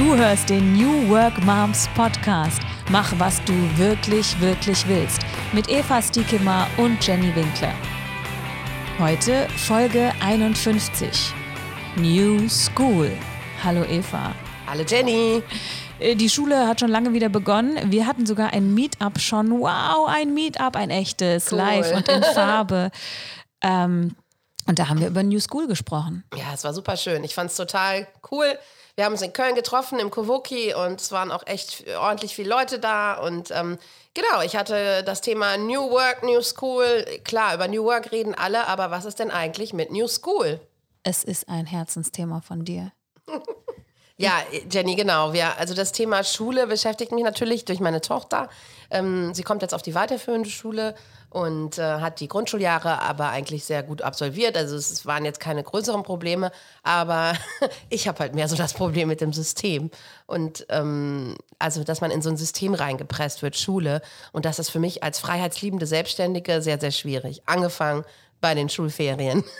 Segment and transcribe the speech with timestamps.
[0.00, 2.58] Du hörst den New Work Moms Podcast.
[2.88, 5.20] Mach, was du wirklich, wirklich willst.
[5.52, 7.74] Mit Eva Stiekema und Jenny Winkler.
[8.98, 11.34] Heute Folge 51.
[11.96, 13.12] New School.
[13.62, 14.34] Hallo Eva.
[14.66, 15.42] Hallo Jenny.
[15.98, 17.92] Äh, die Schule hat schon lange wieder begonnen.
[17.92, 19.50] Wir hatten sogar ein Meetup schon.
[19.50, 21.58] Wow, ein Meetup, ein echtes, Cool.
[21.58, 22.90] live und in Farbe.
[23.60, 24.16] ähm,
[24.64, 26.24] und da haben wir über New School gesprochen.
[26.34, 27.22] Ja, es war super schön.
[27.22, 28.56] Ich fand es total cool.
[28.96, 32.50] Wir haben uns in Köln getroffen im Kowoki und es waren auch echt ordentlich viele
[32.50, 33.14] Leute da.
[33.14, 33.78] Und ähm,
[34.14, 37.04] genau, ich hatte das Thema New Work, New School.
[37.24, 40.60] Klar, über New Work reden alle, aber was ist denn eigentlich mit New School?
[41.02, 42.92] Es ist ein Herzensthema von dir.
[44.20, 44.34] Ja,
[44.70, 45.32] Jenny, genau.
[45.32, 48.50] Wir, also das Thema Schule beschäftigt mich natürlich durch meine Tochter.
[48.90, 50.94] Ähm, sie kommt jetzt auf die weiterführende Schule
[51.30, 54.56] und äh, hat die Grundschuljahre aber eigentlich sehr gut absolviert.
[54.56, 56.50] Also es, waren jetzt keine größeren Probleme,
[56.82, 57.34] aber
[57.88, 59.90] ich habe halt mehr so das Problem mit dem System.
[60.26, 64.02] Und ähm, also, dass man in so ein System reingepresst wird, Schule.
[64.32, 67.42] Und das ist für mich als freiheitsliebende Selbstständige sehr, sehr schwierig.
[67.46, 68.04] Angefangen
[68.40, 69.44] bei den Schulferien.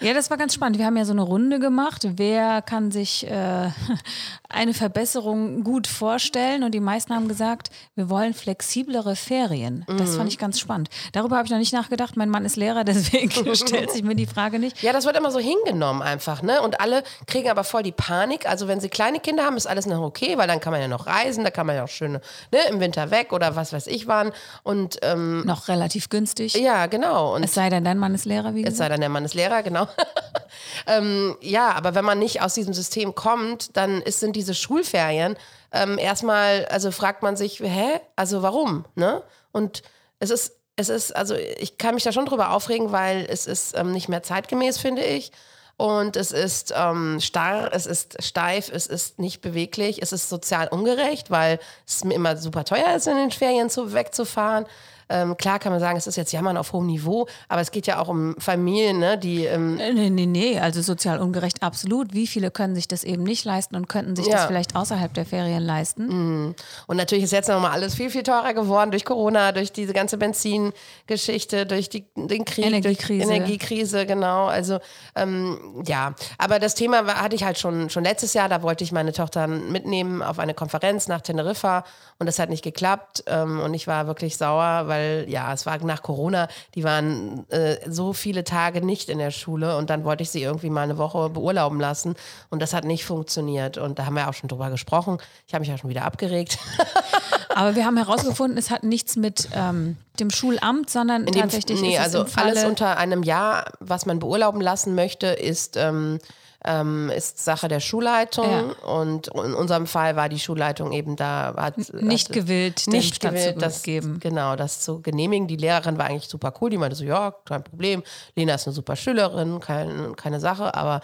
[0.00, 0.78] Ja, das war ganz spannend.
[0.78, 2.06] Wir haben ja so eine Runde gemacht.
[2.16, 3.70] Wer kann sich äh,
[4.48, 6.62] eine Verbesserung gut vorstellen?
[6.62, 9.84] Und die meisten haben gesagt, wir wollen flexiblere Ferien.
[9.98, 10.88] Das fand ich ganz spannend.
[11.12, 12.16] Darüber habe ich noch nicht nachgedacht.
[12.16, 14.80] Mein Mann ist Lehrer, deswegen stellt sich mir die Frage nicht.
[14.82, 16.62] Ja, das wird immer so hingenommen einfach, ne?
[16.62, 18.48] Und alle kriegen aber voll die Panik.
[18.48, 20.86] Also wenn sie kleine Kinder haben, ist alles noch okay, weil dann kann man ja
[20.86, 23.88] noch reisen, da kann man ja auch schön ne, im Winter weg oder was weiß
[23.88, 24.30] ich wann.
[24.62, 26.54] Und ähm, Noch relativ günstig.
[26.54, 27.34] ja, genau.
[27.34, 28.78] Und Es sei denn, dein Mann ist Lehrer, wie es gesagt.
[28.78, 29.88] sei denn, der Mann ist Lehrer, genau.
[30.86, 35.36] ähm, ja, aber wenn man nicht aus diesem System kommt, dann ist, sind diese Schulferien
[35.72, 38.00] ähm, erstmal, also fragt man sich, hä?
[38.16, 38.84] Also warum?
[38.94, 39.22] Ne?
[39.52, 39.82] Und
[40.20, 43.76] es ist, es ist, also ich kann mich da schon drüber aufregen, weil es ist
[43.76, 45.32] ähm, nicht mehr zeitgemäß, finde ich.
[45.76, 50.66] Und es ist ähm, starr, es ist steif, es ist nicht beweglich, es ist sozial
[50.68, 54.66] ungerecht, weil es mir immer super teuer ist, in den Ferien zu, wegzufahren.
[55.08, 57.86] Ähm, klar kann man sagen, es ist jetzt Jammern auf hohem Niveau, aber es geht
[57.86, 62.12] ja auch um Familien, ne, die ähm, Äh, Nee, nee, nee, also sozial ungerecht, absolut.
[62.14, 64.34] Wie viele können sich das eben nicht leisten und könnten sich Ja.
[64.36, 66.54] das vielleicht außerhalb der Ferien leisten?
[66.86, 70.18] Und natürlich ist jetzt nochmal alles viel, viel teurer geworden durch Corona, durch diese ganze
[70.18, 73.24] Benzingeschichte, durch die, den Krieg, Energiekrise.
[73.26, 74.46] durch Energiekrise, genau.
[74.46, 74.78] Also
[75.16, 78.84] ähm, ja, aber das Thema war, hatte ich halt schon, schon letztes Jahr, da wollte
[78.84, 81.84] ich meine Tochter mitnehmen auf eine Konferenz nach Teneriffa
[82.18, 84.97] und das hat nicht geklappt ähm, und ich war wirklich sauer, weil
[85.28, 89.76] ja, es war nach Corona, die waren äh, so viele Tage nicht in der Schule
[89.76, 92.14] und dann wollte ich sie irgendwie mal eine Woche beurlauben lassen
[92.50, 95.18] und das hat nicht funktioniert und da haben wir auch schon drüber gesprochen.
[95.46, 96.58] Ich habe mich ja schon wieder abgeregt.
[97.54, 101.80] Aber wir haben herausgefunden, es hat nichts mit ähm, dem Schulamt, sondern In dem- tatsächlich
[101.80, 106.18] nee, ist es also alles unter einem Jahr, was man beurlauben lassen möchte, ist, ähm,
[106.64, 108.72] ähm, ist Sache der Schulleitung.
[108.86, 113.62] Und in unserem Fall war die Schulleitung eben da, hat nicht hat, gewillt, nicht gewillt,
[113.62, 114.18] das, geben.
[114.20, 115.46] genau, das zu genehmigen.
[115.46, 118.02] Die Lehrerin war eigentlich super cool, die meinte so, ja, kein Problem,
[118.34, 121.00] Lena ist eine super Schülerin, kein, keine Sache, aber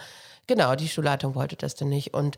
[0.47, 2.13] genau, die Schulleitung wollte das denn nicht.
[2.13, 2.37] Und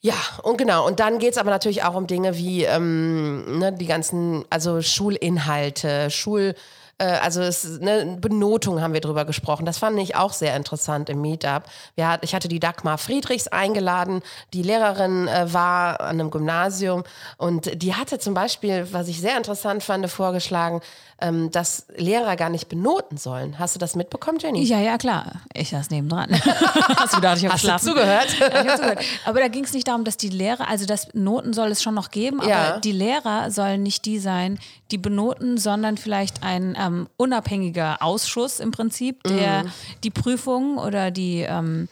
[0.00, 0.86] ja, und genau.
[0.86, 4.82] Und dann geht es aber natürlich auch um Dinge wie ähm, ne, die ganzen, also
[4.82, 6.54] Schulinhalte, Schul,
[6.98, 9.66] äh, also es, ne, Benotung haben wir drüber gesprochen.
[9.66, 11.64] Das fand ich auch sehr interessant im Meetup.
[11.94, 14.22] Wir ich hatte die Dagmar Friedrichs eingeladen.
[14.52, 17.04] Die Lehrerin äh, war an einem Gymnasium
[17.36, 20.80] und die hatte zum Beispiel, was ich sehr interessant fand, vorgeschlagen,
[21.20, 23.58] ähm, dass Lehrer gar nicht benoten sollen.
[23.58, 24.62] Hast du das mitbekommen, Jenny?
[24.64, 25.42] Ja, ja, klar.
[25.54, 26.28] Ich saß nebendran.
[26.96, 27.88] Hast du gedacht, ich habe Hast du geschlafen?
[27.88, 28.36] zugehört?
[28.40, 29.00] Ja, ich hab zugehört.
[29.24, 31.94] Aber da ging es nicht darum, dass die Lehrer, also das Noten soll es schon
[31.94, 32.78] noch geben, aber Ja.
[32.80, 34.58] die Lehrer sollen nicht die sein,
[34.90, 39.70] die benoten, sondern vielleicht ein ähm, unabhängiger Ausschuss im Prinzip, der Mhm.
[40.02, 41.88] die Prüfungen oder die ähm,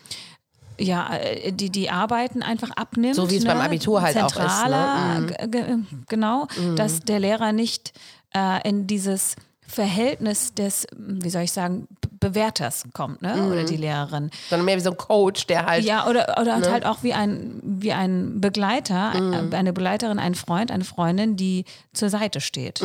[0.78, 3.15] ja, äh, die, die Arbeiten einfach abnimmt.
[3.15, 4.41] So wie es beim Abitur halt auch ist, ne?
[4.49, 7.93] Zentraler, g- g- genau, dass der Lehrer nicht
[8.34, 13.34] äh, in dieses Verhältnis des, wie soll ich sagen, Be- Bewerters kommt, ne?
[13.37, 13.53] Mhm.
[13.53, 14.31] Oder die Lehrerin.
[14.50, 17.60] Sondern mehr wie so ein Coach, der halt Ja, oder, oder halt auch wie ein,
[17.65, 19.53] wie ein Begleiter, Mhm.
[19.53, 21.65] äh, eine Begleiterin, ein Freund, eine Freundin, die
[21.95, 22.80] zur Seite steht.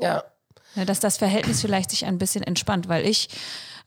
[0.00, 0.22] ja,
[0.76, 3.28] Ne, Dass das Verhältnis vielleicht sich ein bisschen entspannt, weil ich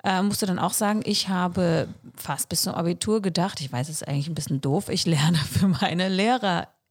[0.06, 3.96] äh, musste dann auch sagen, ich habe fast bis zum Abitur gedacht, ich weiß, es
[4.04, 6.08] ist eigentlich ein bisschen doof, ich lerne für meine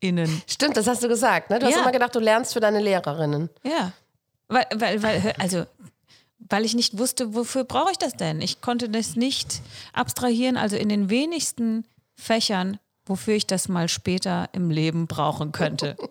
[0.03, 0.43] LehrerInnen.
[0.47, 1.51] Stimmt, das hast du gesagt.
[1.51, 1.59] Ne?
[1.59, 1.83] Du hast Ja.
[1.83, 3.51] immer gedacht, du lernst für deine Lehrerinnen.
[3.65, 3.93] Ja.
[4.49, 5.65] Weil, weil, weil, also,
[6.39, 8.41] weil ich nicht wusste, wofür brauche ich das denn?
[8.41, 9.61] Ich konnte das nicht
[9.93, 11.85] abstrahieren, also in den wenigsten
[12.15, 15.97] Fächern, wofür ich das mal später im Leben brauchen könnte.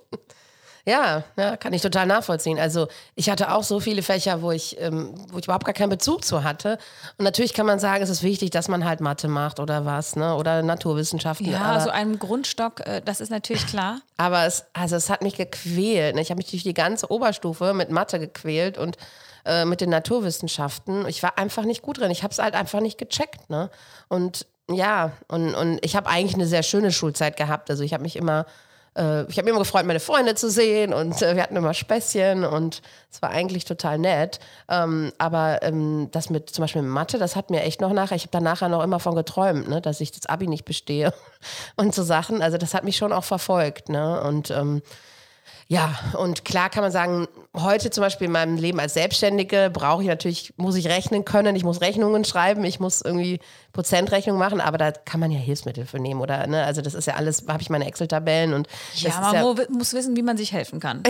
[0.88, 2.60] Ja, ja, kann ich total nachvollziehen.
[2.60, 5.90] Also ich hatte auch so viele Fächer, wo ich, ähm, wo ich überhaupt gar keinen
[5.90, 6.78] Bezug zu hatte.
[7.18, 10.16] Und natürlich kann man sagen, es ist wichtig, dass man halt Mathe macht oder was,
[10.16, 10.36] ne?
[10.36, 11.50] Oder Naturwissenschaften.
[11.50, 14.02] Ja, aber, so einem Grundstock, äh, das ist natürlich klar.
[14.18, 16.16] aber es, also es hat mich gequält.
[16.16, 16.22] Ne?
[16.22, 18.98] Ich habe mich durch die ganze Oberstufe mit Mathe gequält und
[19.44, 21.08] äh, mit den Naturwissenschaften.
[21.08, 22.12] Ich war einfach nicht gut drin.
[22.12, 23.50] Ich habe es halt einfach nicht gecheckt.
[23.50, 23.72] Ne?
[24.08, 27.72] Und ja, und, und ich habe eigentlich eine sehr schöne Schulzeit gehabt.
[27.72, 28.46] Also ich habe mich immer
[28.96, 31.74] äh, ich habe mich immer gefreut, meine Freunde zu sehen und äh, wir hatten immer
[31.74, 32.82] Späßchen und
[33.12, 34.40] es war eigentlich total nett.
[34.70, 38.16] Ähm, aber ähm, das mit zum Beispiel mit Mathe, das hat mir echt noch nachher,
[38.16, 41.14] ich habe da nachher noch immer von geträumt, ne, dass ich das Abi nicht bestehe
[41.76, 42.42] und so Sachen.
[42.42, 43.90] Also das hat mich schon auch verfolgt.
[43.90, 44.22] Ne?
[44.22, 44.82] Und ähm,
[45.68, 50.04] ja, und klar kann man sagen, heute zum Beispiel in meinem Leben als Selbstständige brauche
[50.04, 53.40] ich natürlich, muss ich rechnen können, ich muss Rechnungen schreiben, ich muss irgendwie
[53.74, 56.46] Prozentrechnung machen, aber da kann man ja Hilfsmittel für nehmen, oder?
[56.46, 56.64] Ne?
[56.64, 60.16] Also das ist ja alles, habe ich meine Excel-Tabellen und Ja, man ja muss wissen,
[60.16, 61.02] wie man sich helfen kann.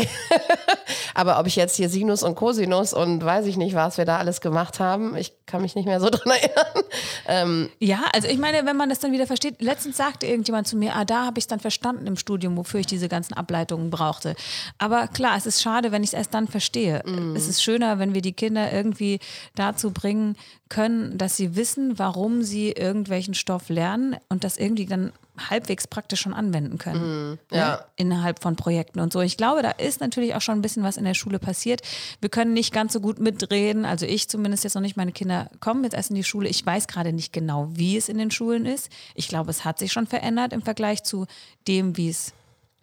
[1.13, 4.19] aber ob ich jetzt hier Sinus und Cosinus und weiß ich nicht, was wir da
[4.19, 6.83] alles gemacht haben, ich kann mich nicht mehr so dran erinnern.
[7.27, 10.77] Ähm, ja, also ich meine, wenn man das dann wieder versteht, letztens sagte irgendjemand zu
[10.77, 13.89] mir, ah, da habe ich es dann verstanden im Studium, wofür ich diese ganzen Ableitungen
[13.89, 14.35] brauchte.
[14.77, 17.03] Aber klar, es ist schade, wenn ich es erst dann verstehe.
[17.05, 17.35] Mm.
[17.35, 19.19] Es ist schöner, wenn wir die Kinder irgendwie
[19.55, 20.35] dazu bringen
[20.69, 26.21] können, dass sie wissen, warum sie irgendwelchen Stoff lernen und das irgendwie dann halbwegs praktisch
[26.21, 27.33] schon anwenden können.
[27.33, 27.71] Mm, ja.
[27.71, 27.85] ne?
[27.97, 29.21] Innerhalb von Projekten und so.
[29.21, 31.81] Ich glaube, da ist natürlich auch schon ein bisschen was in der Schule passiert.
[32.21, 33.85] Wir können nicht ganz so gut mitreden.
[33.85, 34.97] Also ich zumindest jetzt noch nicht.
[34.97, 36.49] Meine Kinder kommen jetzt erst in die Schule.
[36.49, 38.89] Ich weiß gerade nicht genau, wie es in den Schulen ist.
[39.13, 41.25] Ich glaube, es hat sich schon verändert im Vergleich zu
[41.67, 42.33] dem, wie es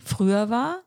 [0.05, 0.83] früher war.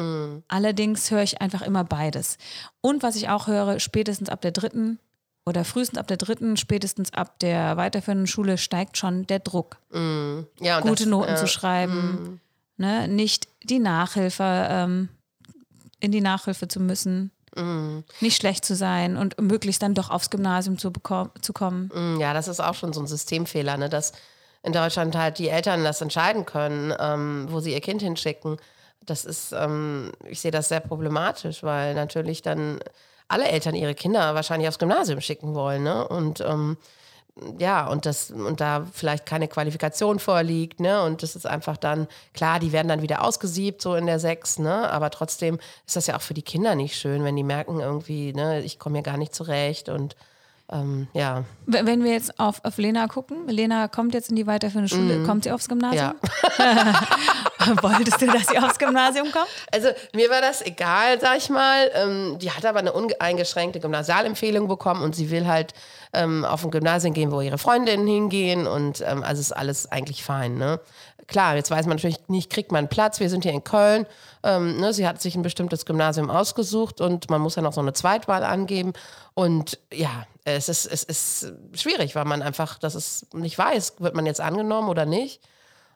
[0.00, 0.42] Mm.
[0.48, 2.38] Allerdings höre ich einfach immer beides.
[2.80, 4.98] Und was ich auch höre, spätestens ab der dritten
[5.46, 9.78] oder frühestens ab der dritten, spätestens ab der weiterführenden Schule steigt schon der Druck.
[9.90, 10.40] Mm.
[10.60, 12.40] Ja, Gute das, Noten äh, zu schreiben,
[12.76, 12.82] mm.
[12.82, 13.08] ne?
[13.08, 15.08] nicht die Nachhilfe, ähm,
[16.00, 17.30] in die Nachhilfe zu müssen.
[17.56, 18.00] Mm.
[18.20, 20.92] Nicht schlecht zu sein und möglichst dann doch aufs Gymnasium zu,
[21.40, 21.90] zu kommen.
[21.92, 23.88] Mm, ja, das ist auch schon so ein Systemfehler, ne?
[23.88, 24.12] dass
[24.62, 28.58] in Deutschland halt die Eltern das entscheiden können, ähm, wo sie ihr Kind hinschicken.
[29.06, 32.80] Das ist, ähm, ich sehe das sehr problematisch, weil natürlich dann
[33.28, 35.82] alle Eltern ihre Kinder wahrscheinlich aufs Gymnasium schicken wollen.
[35.82, 36.06] Ne?
[36.06, 36.76] Und ähm,
[37.58, 41.02] ja, und das, und da vielleicht keine Qualifikation vorliegt, ne?
[41.02, 44.58] Und das ist einfach dann, klar, die werden dann wieder ausgesiebt, so in der Sechs,
[44.58, 44.90] ne?
[44.90, 48.32] Aber trotzdem ist das ja auch für die Kinder nicht schön, wenn die merken irgendwie,
[48.32, 50.16] ne, ich komme hier gar nicht zurecht und
[50.72, 51.44] ähm, ja.
[51.66, 55.26] Wenn wir jetzt auf, auf Lena gucken, Lena kommt jetzt in die weiterführende Schule, mm.
[55.26, 56.14] kommt sie aufs Gymnasium?
[56.58, 57.02] Ja.
[57.82, 59.48] Wolltest du, dass sie aufs Gymnasium kommt?
[59.72, 61.90] Also mir war das egal, sag ich mal.
[61.94, 65.74] Ähm, die hat aber eine uneingeschränkte Gymnasialempfehlung bekommen und sie will halt
[66.12, 70.24] ähm, auf ein Gymnasium gehen, wo ihre Freundinnen hingehen und ähm, also ist alles eigentlich
[70.24, 70.56] fein.
[70.58, 70.80] Ne?
[71.26, 73.20] Klar, jetzt weiß man natürlich nicht, kriegt man Platz.
[73.20, 74.04] Wir sind hier in Köln.
[74.42, 77.80] Ähm, ne, sie hat sich ein bestimmtes Gymnasium ausgesucht und man muss ja noch so
[77.80, 78.94] eine Zweitwahl angeben.
[79.34, 84.16] Und ja, es ist, es ist schwierig, weil man einfach, das ist nicht weiß, wird
[84.16, 85.40] man jetzt angenommen oder nicht.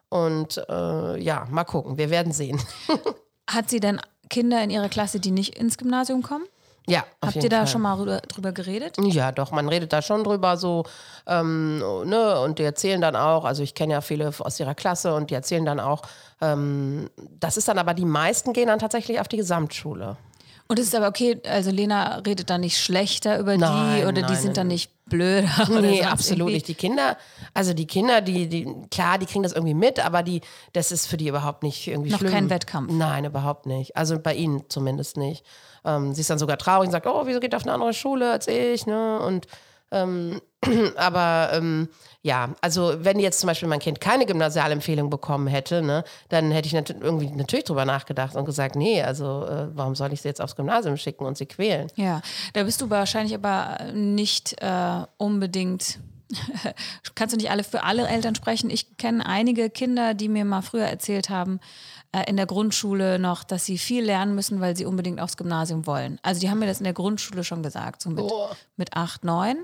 [0.09, 2.61] Und äh, ja, mal gucken, wir werden sehen.
[3.49, 3.99] Hat sie denn
[4.29, 6.45] Kinder in ihrer Klasse, die nicht ins Gymnasium kommen?
[6.87, 7.03] Ja.
[7.21, 7.67] Habt ihr da Fall.
[7.67, 8.95] schon mal drüber, drüber, geredet?
[9.01, 10.83] Ja, doch, man redet da schon drüber so,
[11.25, 15.15] ähm, ne, und die erzählen dann auch, also ich kenne ja viele aus ihrer Klasse
[15.15, 16.03] und die erzählen dann auch,
[16.41, 17.09] ähm,
[17.39, 20.17] das ist dann aber, die meisten gehen dann tatsächlich auf die Gesamtschule.
[20.67, 24.21] Und es ist aber okay, also Lena redet dann nicht schlechter über nein, die oder
[24.21, 25.47] nein, die sind dann nicht blöder.
[25.81, 26.53] Nee, absolut irgendwie.
[26.53, 26.67] nicht.
[26.67, 27.17] Die Kinder,
[27.53, 30.41] also die Kinder, die, die, klar, die kriegen das irgendwie mit, aber die,
[30.73, 32.31] das ist für die überhaupt nicht irgendwie Noch schlimm.
[32.31, 32.91] kein Wettkampf.
[32.91, 33.95] Nein, überhaupt nicht.
[33.95, 35.45] Also bei ihnen zumindest nicht.
[35.83, 38.31] Ähm, sie ist dann sogar traurig und sagt, oh, wieso geht auf eine andere Schule
[38.31, 39.19] als ich, ne?
[39.19, 39.45] Und
[39.91, 40.41] ähm,
[40.95, 41.89] aber ähm,
[42.21, 46.67] ja, also wenn jetzt zum Beispiel mein Kind keine Gymnasialempfehlung bekommen hätte, ne, dann hätte
[46.67, 50.27] ich nat irgendwie natürlich drüber nachgedacht und gesagt, nee, also äh, warum soll ich sie
[50.27, 51.87] jetzt aufs Gymnasium schicken und sie quälen?
[51.95, 52.21] Ja,
[52.53, 55.99] da bist du wahrscheinlich aber nicht äh, unbedingt
[57.15, 58.69] kannst du nicht alle für alle Eltern sprechen.
[58.69, 61.59] Ich kenne einige Kinder, die mir mal früher erzählt haben,
[62.11, 65.85] äh, in der Grundschule noch, dass sie viel lernen müssen, weil sie unbedingt aufs Gymnasium
[65.85, 66.19] wollen.
[66.23, 68.49] Also die haben mir das in der Grundschule schon gesagt, so mit, oh.
[68.75, 69.57] mit acht, neun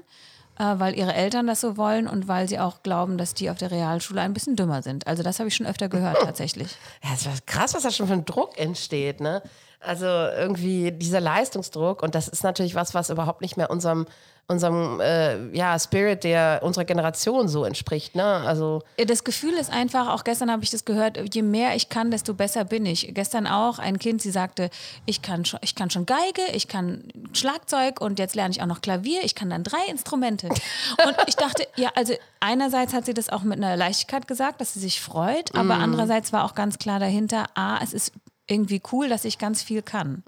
[0.60, 3.58] äh, weil ihre Eltern das so wollen und weil sie auch glauben, dass die auf
[3.58, 5.08] der Realschule ein bisschen dümmer sind.
[5.08, 6.76] Also das habe ich schon öfter gehört tatsächlich.
[7.04, 9.42] Ja, es war krass, was da schon für ein Druck entsteht, ne?
[9.82, 14.06] Also irgendwie dieser Leistungsdruck und das ist natürlich was, was überhaupt nicht mehr unserem
[14.52, 18.16] unserem äh, ja, Spirit, der unserer Generation so entspricht.
[18.16, 18.24] Ne?
[18.24, 22.12] Also das Gefühl ist einfach, auch gestern habe ich das gehört, je mehr ich kann,
[22.12, 23.14] desto besser bin ich.
[23.14, 24.70] Gestern auch ein Kind, sie sagte,
[25.06, 28.68] ich kann, schon, ich kann schon Geige, ich kann Schlagzeug und jetzt lerne ich auch
[28.68, 30.50] noch Klavier, ich kann dann drei Instrumente.
[31.06, 34.74] Und ich dachte, ja, also einerseits hat sie das auch mit einer Leichtigkeit gesagt, dass
[34.74, 35.84] sie sich freut, aber mm.
[35.84, 38.12] andererseits war auch ganz klar dahinter, a, es ist
[38.52, 40.24] irgendwie cool, dass ich ganz viel kann.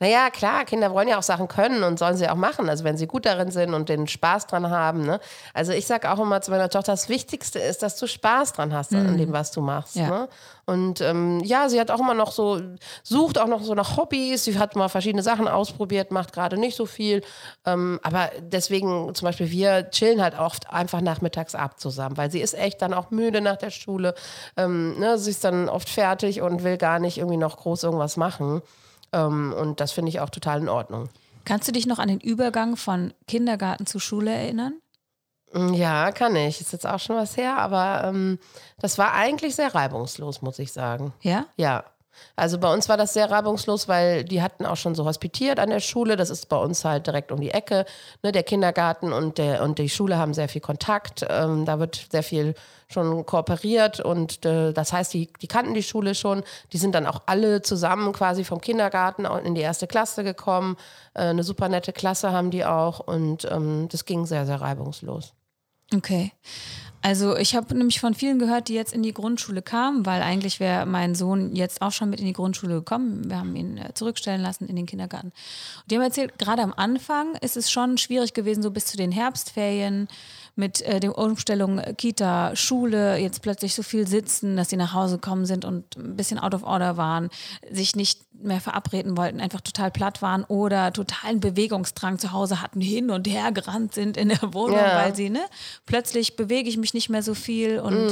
[0.00, 2.68] Naja, klar, Kinder wollen ja auch Sachen können und sollen sie auch machen.
[2.68, 5.06] Also wenn sie gut darin sind und den Spaß dran haben.
[5.06, 5.20] Ne?
[5.54, 8.74] Also ich sage auch immer zu meiner Tochter, das Wichtigste ist, dass du Spaß dran
[8.74, 9.96] hast an dem, was du machst.
[9.96, 10.08] Ja.
[10.08, 10.28] Ne?
[10.70, 12.60] Und ähm, ja, sie hat auch immer noch so,
[13.02, 14.44] sucht auch noch so nach Hobbys.
[14.44, 17.22] Sie hat mal verschiedene Sachen ausprobiert, macht gerade nicht so viel.
[17.66, 22.40] Ähm, aber deswegen zum Beispiel, wir chillen halt oft einfach nachmittags ab zusammen, weil sie
[22.40, 24.14] ist echt dann auch müde nach der Schule.
[24.56, 25.18] Ähm, ne?
[25.18, 28.62] Sie ist dann oft fertig und will gar nicht irgendwie noch groß irgendwas machen.
[29.12, 31.08] Ähm, und das finde ich auch total in Ordnung.
[31.44, 34.74] Kannst du dich noch an den Übergang von Kindergarten zu Schule erinnern?
[35.52, 36.60] Mm, Ja, kann ich.
[36.60, 38.38] Ist jetzt auch schon was her, aber ähm,
[38.80, 41.12] das war eigentlich sehr reibungslos, muss ich sagen.
[41.22, 41.46] Ja?
[41.56, 41.84] Ja.
[42.36, 45.70] Also bei uns war das sehr reibungslos, weil die hatten auch schon so hospitiert an
[45.70, 46.16] der Schule.
[46.16, 47.86] Das ist bei uns halt direkt um die Ecke.
[48.22, 48.30] Ne?
[48.32, 51.24] Der Kindergarten und, der, und die Schule haben sehr viel Kontakt.
[51.30, 52.54] Ähm, da wird sehr viel
[52.88, 56.42] schon kooperiert und äh, das heißt, die, die kannten die Schule schon.
[56.72, 60.76] Die sind dann auch alle zusammen quasi vom Kindergarten in die erste Klasse gekommen.
[61.14, 65.32] Äh, eine super nette Klasse haben die auch und ähm, das ging sehr, sehr reibungslos.
[65.94, 66.32] Okay.
[67.02, 70.60] Also ich habe nämlich von vielen gehört, die jetzt in die Grundschule kamen, weil eigentlich
[70.60, 73.30] wäre mein Sohn jetzt auch schon mit in die Grundschule gekommen.
[73.30, 75.28] Wir haben ihn äh, zurückstellen lassen in den Kindergarten.
[75.28, 78.98] Und die haben erzählt, gerade am Anfang ist es schon schwierig gewesen, so bis zu
[78.98, 80.08] den Herbstferien
[80.60, 84.94] mit äh, der Umstellung äh, Kita, Schule, jetzt plötzlich so viel sitzen, dass sie nach
[84.94, 87.30] Hause gekommen sind und ein bisschen out of order waren,
[87.68, 92.80] sich nicht mehr verabreden wollten, einfach total platt waren oder totalen Bewegungsdrang zu Hause hatten,
[92.80, 94.96] hin und her gerannt sind in der Wohnung, Ja.
[94.96, 95.40] weil sie, ne,
[95.84, 98.08] plötzlich bewege ich mich nicht mehr so viel und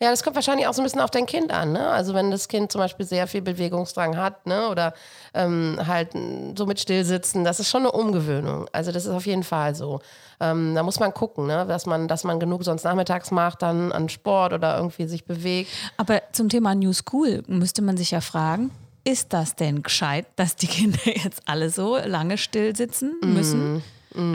[0.00, 1.72] Ja, das kommt wahrscheinlich auch so ein bisschen auf dein Kind an.
[1.72, 1.88] Ne?
[1.88, 4.68] Also wenn das Kind zum Beispiel sehr viel Bewegungsdrang hat ne?
[4.68, 4.94] oder
[5.32, 8.66] ähm, halt m, so mit Stillsitzen, das ist schon eine Umgewöhnung.
[8.72, 10.00] Also das ist auf jeden Fall so.
[10.40, 11.66] Ähm, da muss man gucken, ne?
[11.84, 15.70] Dass, man, dass man genug sonst nachmittags macht, dann an Sport oder irgendwie sich bewegt.
[15.98, 18.70] Aber zum Thema New School müsste man sich ja fragen,
[19.04, 23.82] ist das denn gescheit, dass die Kinder jetzt alle so lange still sitzen müssen?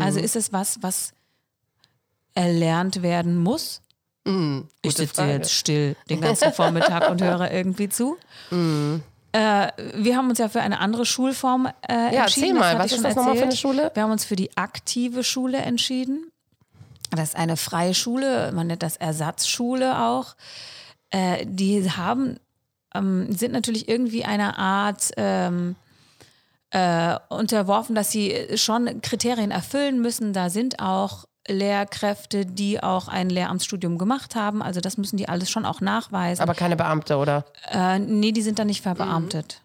[0.01, 1.13] Also ist es was, was
[2.35, 3.81] erlernt werden muss?
[4.25, 4.33] ich
[4.83, 5.31] gute sitze Frage.
[5.31, 8.17] jetzt still den ganzen Vormittag und höre irgendwie zu.
[9.31, 12.47] Äh, wir haben uns ja für eine andere Schulform äh, Ja, entschieden.
[12.47, 13.55] erzähl mal, was ich ist das nochmal für eine.
[13.55, 13.91] Schule?
[13.93, 16.29] Wir haben uns für die aktive Schule entschieden.
[17.11, 20.35] Das ist eine freie Schule, man nennt das Ersatzschule auch.
[21.09, 22.37] Äh, die haben,
[22.93, 25.75] ähm, sind natürlich irgendwie einer Art ähm,
[26.71, 30.33] äh, unterworfen, dass sie schon Kriterien erfüllen müssen.
[30.33, 34.61] Da sind auch Lehrkräfte, die auch ein Lehramtsstudium gemacht haben.
[34.61, 36.41] Also das müssen die alles schon auch nachweisen.
[36.43, 37.45] Aber keine Beamte, oder?
[37.71, 39.63] Äh, nee, die sind da nicht verbeamtet.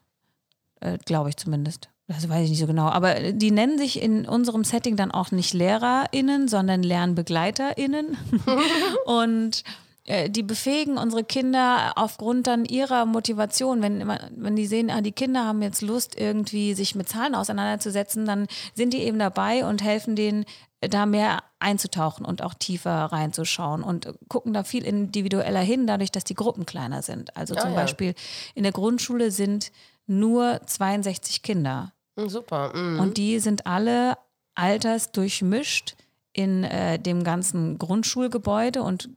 [0.80, 1.88] Äh, Glaube ich zumindest.
[2.06, 2.88] Das weiß ich nicht so genau.
[2.88, 8.18] Aber die nennen sich in unserem Setting dann auch nicht LehrerInnen, sondern LernbegleiterInnen.
[9.06, 9.64] Und
[10.04, 13.80] äh, die befähigen unsere Kinder aufgrund dann ihrer Motivation.
[13.80, 14.06] Wenn,
[14.37, 18.49] wenn die sehen, ah, die Kinder haben jetzt Lust, irgendwie sich mit Zahlen auseinanderzusetzen, dann
[18.75, 20.44] sind die eben dabei und helfen denen,
[20.82, 26.12] äh, da mehr einzutauchen und auch tiefer reinzuschauen und gucken da viel individueller hin, dadurch,
[26.12, 27.34] dass die Gruppen kleiner sind.
[27.34, 27.76] Also zum ja.
[27.76, 28.14] Beispiel
[28.54, 29.73] in der Grundschule sind
[30.06, 32.73] nur 62 Kinder super.
[32.76, 33.00] Mm.
[33.00, 34.16] und die sind alle
[34.54, 35.94] altersdurchmischt
[36.33, 39.09] in äh, dem ganzen Grundschulgebäude und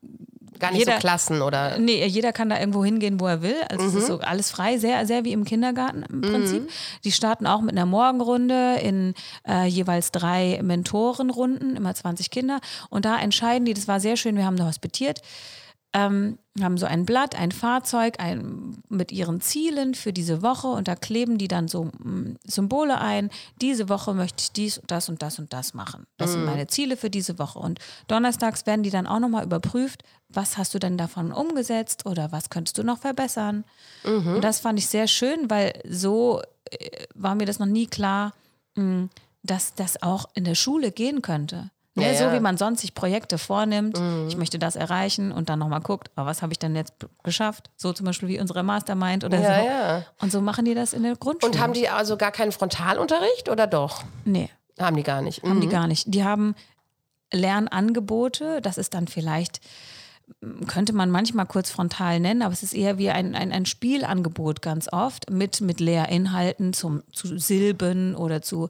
[0.59, 1.77] Gar nicht jeder- so Klassen, oder?
[1.77, 3.55] Nee, jeder kann da irgendwo hingehen, wo er will.
[3.69, 3.97] Also es Mhm.
[3.99, 6.67] ist so alles frei, sehr, sehr wie im Kindergarten im Prinzip.
[7.03, 9.13] Die starten auch mit einer Morgenrunde in
[9.47, 12.59] äh, jeweils drei Mentorenrunden, immer 20 Kinder.
[12.89, 15.21] Und da entscheiden die, das war sehr schön, wir haben da hospitiert,
[15.93, 20.87] ähm, haben so ein Blatt, ein Fahrzeug ein, mit ihren Zielen für diese Woche und
[20.87, 23.29] da kleben die dann so mm, Symbole ein.
[23.61, 26.05] Diese Woche möchte ich dies, das und das und das machen.
[26.17, 27.59] Das sind meine Ziele für diese Woche.
[27.59, 32.31] Und donnerstags werden die dann auch nochmal überprüft, was hast du denn davon umgesetzt oder
[32.31, 33.63] was könntest du noch verbessern.
[34.35, 38.33] Und das fand ich sehr schön, weil so äh, war mir das noch nie klar,
[38.75, 39.07] mh,
[39.43, 41.71] dass das auch in der Schule gehen könnte.
[41.97, 45.59] Ne, Ja, so wie man sonst sich Projekte vornimmt, ich möchte das erreichen und dann
[45.59, 47.69] nochmal guckt, oh, was habe ich denn jetzt geschafft?
[47.75, 49.65] So zum Beispiel wie unsere Mastermind oder Ja, so.
[49.67, 50.03] ja.
[50.21, 51.51] Und so machen die das in der Grundschule.
[51.53, 54.03] Und haben die also gar keinen Frontalunterricht oder doch?
[54.25, 54.49] Nee,
[54.79, 55.41] Haben die gar nicht.
[55.43, 55.61] haben Mhm.
[55.61, 56.13] die gar nicht.
[56.13, 56.53] Die haben
[57.33, 59.59] Lernangebote, das ist dann vielleicht,
[60.67, 64.61] könnte man manchmal kurz frontal nennen, aber es ist eher wie ein, ein, ein Spielangebot
[64.61, 68.69] ganz oft mit, mit Lehrinhalten zum, zu Silben oder zu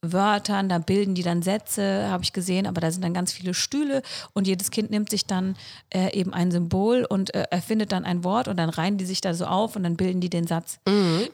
[0.00, 3.52] Wörtern, da bilden die dann Sätze, habe ich gesehen, aber da sind dann ganz viele
[3.52, 4.02] Stühle
[4.32, 5.56] und jedes Kind nimmt sich dann
[5.90, 9.20] äh, eben ein Symbol und äh, erfindet dann ein Wort und dann reihen die sich
[9.20, 10.78] da so auf und dann bilden die den Satz.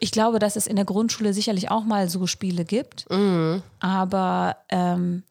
[0.01, 3.05] Ich glaube, dass es in der Grundschule sicherlich auch mal so Spiele gibt,
[3.81, 5.25] aber ähm,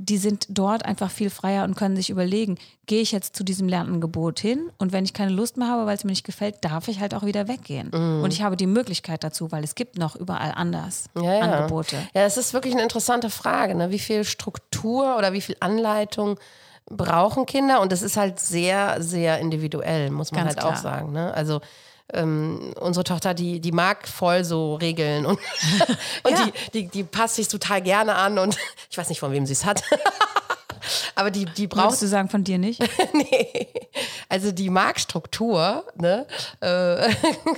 [0.00, 3.68] die sind dort einfach viel freier und können sich überlegen, gehe ich jetzt zu diesem
[3.68, 6.86] Lernangebot hin und wenn ich keine Lust mehr habe, weil es mir nicht gefällt, darf
[6.86, 7.90] ich halt auch wieder weggehen.
[7.92, 8.22] Mhm.
[8.22, 11.40] Und ich habe die Möglichkeit dazu, weil es gibt noch überall anders Ja, ja.
[11.40, 11.96] Angebote.
[12.14, 13.90] Ja, es ist wirklich eine interessante Frage, ne?
[13.90, 16.38] wie viel Struktur oder wie viel Anleitung
[16.88, 17.80] brauchen Kinder?
[17.80, 20.82] Und das ist halt sehr, sehr individuell, muss man Ganz halt auch klar.
[20.82, 21.12] sagen.
[21.12, 21.34] Ne?
[21.34, 21.60] Also
[22.12, 25.38] ähm, unsere Tochter, die, die mag voll so Regeln und,
[26.24, 26.46] und Ja.
[26.46, 26.52] die,
[26.84, 28.56] die, die passt sich total gerne an und
[28.90, 29.82] ich weiß nicht, von wem sie es hat.
[31.14, 32.80] Aber die, die braucht Würdest du sagen, von dir nicht?
[33.12, 33.68] nee.
[34.28, 36.26] Also die mag Struktur, ne?
[36.60, 37.08] Äh,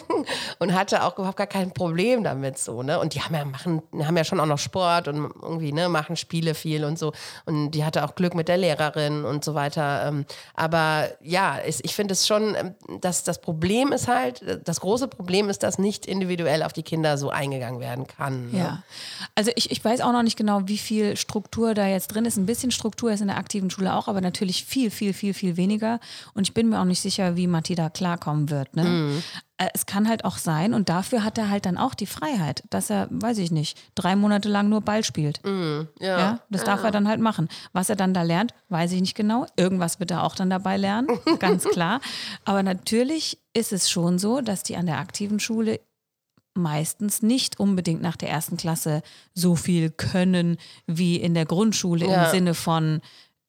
[0.58, 2.98] und hatte auch überhaupt gar kein Problem damit so, ne?
[3.00, 6.16] Und die haben ja machen, haben ja schon auch noch Sport und irgendwie, ne, machen
[6.16, 7.12] Spiele viel und so.
[7.46, 10.06] Und die hatte auch Glück mit der Lehrerin und so weiter.
[10.06, 15.08] Ähm, aber ja, ich finde es schon, ähm, dass das Problem ist halt, das große
[15.08, 18.50] Problem ist, dass nicht individuell auf die Kinder so eingegangen werden kann.
[18.50, 18.58] Ne?
[18.58, 18.82] Ja.
[19.34, 22.36] Also ich, ich weiß auch noch nicht genau, wie viel Struktur da jetzt drin ist.
[22.36, 25.56] Ein bisschen Struktur ist in der aktiven Schule auch, aber natürlich viel, viel, viel, viel
[25.56, 26.00] weniger.
[26.34, 28.74] Und ich bin mir auch nicht sicher, wie Matti da klarkommen wird.
[28.76, 28.84] Ne?
[28.84, 29.22] Mhm.
[29.58, 32.62] Äh, Es kann halt auch sein, und dafür hat er halt dann auch die Freiheit,
[32.70, 35.44] dass er, weiß ich nicht, drei Monate lang nur Ball spielt.
[35.44, 35.88] Mhm.
[35.98, 36.18] Ja.
[36.18, 37.48] Ja, das darf er dann halt machen.
[37.72, 39.46] Was er dann da lernt, weiß ich nicht genau.
[39.56, 41.08] Irgendwas wird er auch dann dabei lernen,
[41.38, 42.00] ganz klar.
[42.44, 45.80] Aber natürlich ist es schon so, dass die an der aktiven Schule
[46.54, 49.02] meistens nicht unbedingt nach der ersten Klasse
[49.34, 52.24] so viel können wie in der Grundschule Ja.
[52.24, 53.00] im Sinne von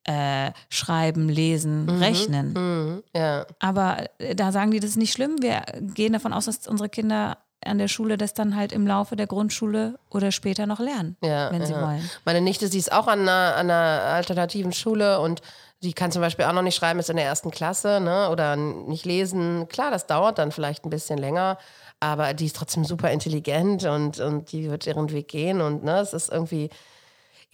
[0.04, 2.52] äh, Schreiben, Lesen, Rechnen.
[2.54, 3.02] Mhm.
[3.14, 3.46] ja.
[3.60, 5.36] Aber äh, da sagen die, das ist nicht schlimm.
[5.40, 5.62] Wir
[5.94, 9.28] gehen davon aus, dass unsere Kinder an der Schule das dann halt im Laufe der
[9.28, 11.86] Grundschule oder später noch lernen, Ja, wenn sie ja.
[11.86, 12.10] wollen.
[12.24, 15.40] Meine Nichte, sie ist auch an einer, an einer alternativen Schule und
[15.84, 18.28] die kann zum Beispiel auch noch nicht schreiben, ist in der ersten Klasse ne?
[18.30, 19.68] oder nicht lesen.
[19.68, 21.58] Klar, das dauert dann vielleicht ein bisschen länger,
[22.02, 26.00] aber die ist trotzdem super intelligent und, und die wird ihren Weg gehen und ne,
[26.00, 26.68] es ist irgendwie,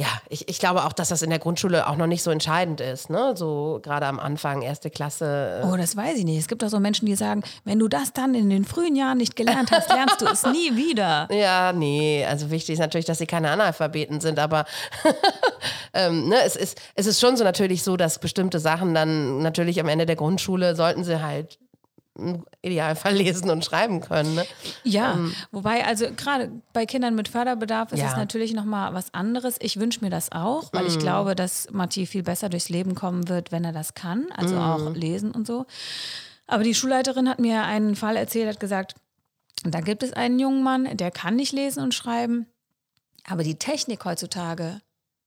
[0.01, 2.81] ja, ich, ich glaube auch, dass das in der Grundschule auch noch nicht so entscheidend
[2.81, 3.35] ist, ne?
[3.37, 5.69] so gerade am Anfang, erste Klasse.
[5.71, 6.39] Oh, das weiß ich nicht.
[6.39, 9.19] Es gibt auch so Menschen, die sagen, wenn du das dann in den frühen Jahren
[9.19, 11.29] nicht gelernt hast, lernst du es nie wieder.
[11.39, 14.65] Ja, nee, also wichtig ist natürlich, dass sie keine Analphabeten sind, aber
[15.95, 19.79] ähm, ne, es, ist, es ist schon so natürlich so, dass bestimmte Sachen dann natürlich
[19.81, 21.59] am Ende der Grundschule sollten sie halt
[22.19, 24.35] im Idealfall lesen und schreiben können.
[24.35, 24.45] Ne?
[24.85, 25.19] Ja,
[25.51, 28.09] wobei also gerade bei Kindern mit Förderbedarf ist Ja.
[28.11, 29.57] es natürlich nochmal was anderes.
[29.61, 33.29] Ich wünsche mir das auch, weil ich glaube, dass Matti viel besser durchs Leben kommen
[33.29, 35.67] wird, wenn er das kann, also auch lesen und so.
[36.47, 38.95] Aber die Schulleiterin hat mir einen Fall erzählt, hat gesagt,
[39.65, 42.47] da gibt es einen jungen Mann, der kann nicht lesen und schreiben,
[43.29, 44.81] aber die Technik heutzutage,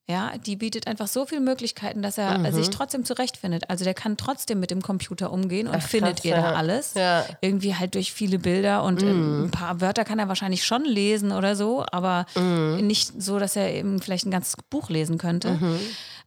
[0.09, 3.69] ja, die bietet einfach so viele Möglichkeiten, dass er äh, sich trotzdem zurechtfindet.
[3.69, 6.53] Also der kann trotzdem mit dem Computer umgehen und Ach, findet krass, ihr da ja.
[6.53, 6.93] alles.
[6.95, 7.25] Ja.
[7.41, 11.31] Irgendwie halt durch viele Bilder und äh, ein paar Wörter kann er wahrscheinlich schon lesen
[11.31, 12.25] oder so, aber
[12.81, 15.59] nicht so, dass er eben vielleicht ein ganzes Buch lesen könnte.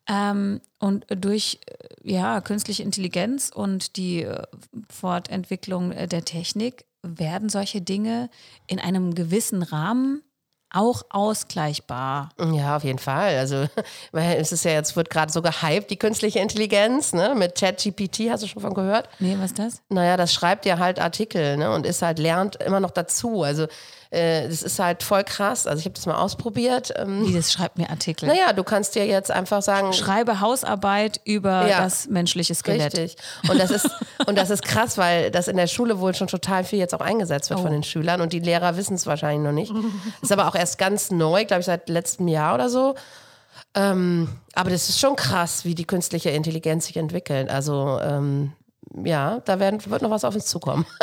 [0.09, 4.43] Ähm, und durch äh, ja, künstliche Intelligenz und die äh,
[4.91, 8.31] Fortentwicklung der Technik werden solche Dinge
[8.67, 10.23] in einem gewissen Rahmen
[10.75, 12.31] auch ausgleichbar.
[12.53, 13.37] Ja, auf jeden Fall.
[13.39, 13.67] Also,
[14.13, 17.35] weil es ist ja jetzt, wird gerade so gehypt, die künstliche Intelligenz, ne?
[17.37, 19.09] Mit ChatGPT, hast du schon von gehört?
[19.21, 19.83] Nee, was ist das?
[19.89, 21.73] Naja, das schreibt ja halt Artikel, ne?
[21.73, 23.43] Und ist halt, lernt immer noch dazu.
[23.43, 23.67] Also,
[24.15, 25.67] äh, das ist halt voll krass.
[25.67, 26.93] Also, ich habe das mal ausprobiert.
[26.97, 28.27] Ähm, Wie, das schreibt mir Artikel.
[28.29, 31.83] naja, du kannst dir jetzt einfach sagen, Schreibe Hausarbeit über Ja.
[31.83, 32.97] das menschliche Skelett.
[32.97, 33.17] Richtig.
[33.51, 33.91] Und das ist
[34.27, 37.01] und das ist krass, weil das in der Schule wohl schon total viel jetzt auch
[37.01, 37.73] eingesetzt wird von Oh.
[37.73, 39.73] den Schülern und die Lehrer wissen es wahrscheinlich noch nicht.
[40.23, 42.95] Ist aber auch erst ganz neu, glaube ich, seit letztem Jahr oder so.
[43.75, 47.51] Ähm, aber das ist schon krass, wie die künstliche Intelligenz sich entwickelt.
[47.51, 48.53] Also ähm,
[49.03, 50.87] ja, da werden, wird noch was auf uns zukommen.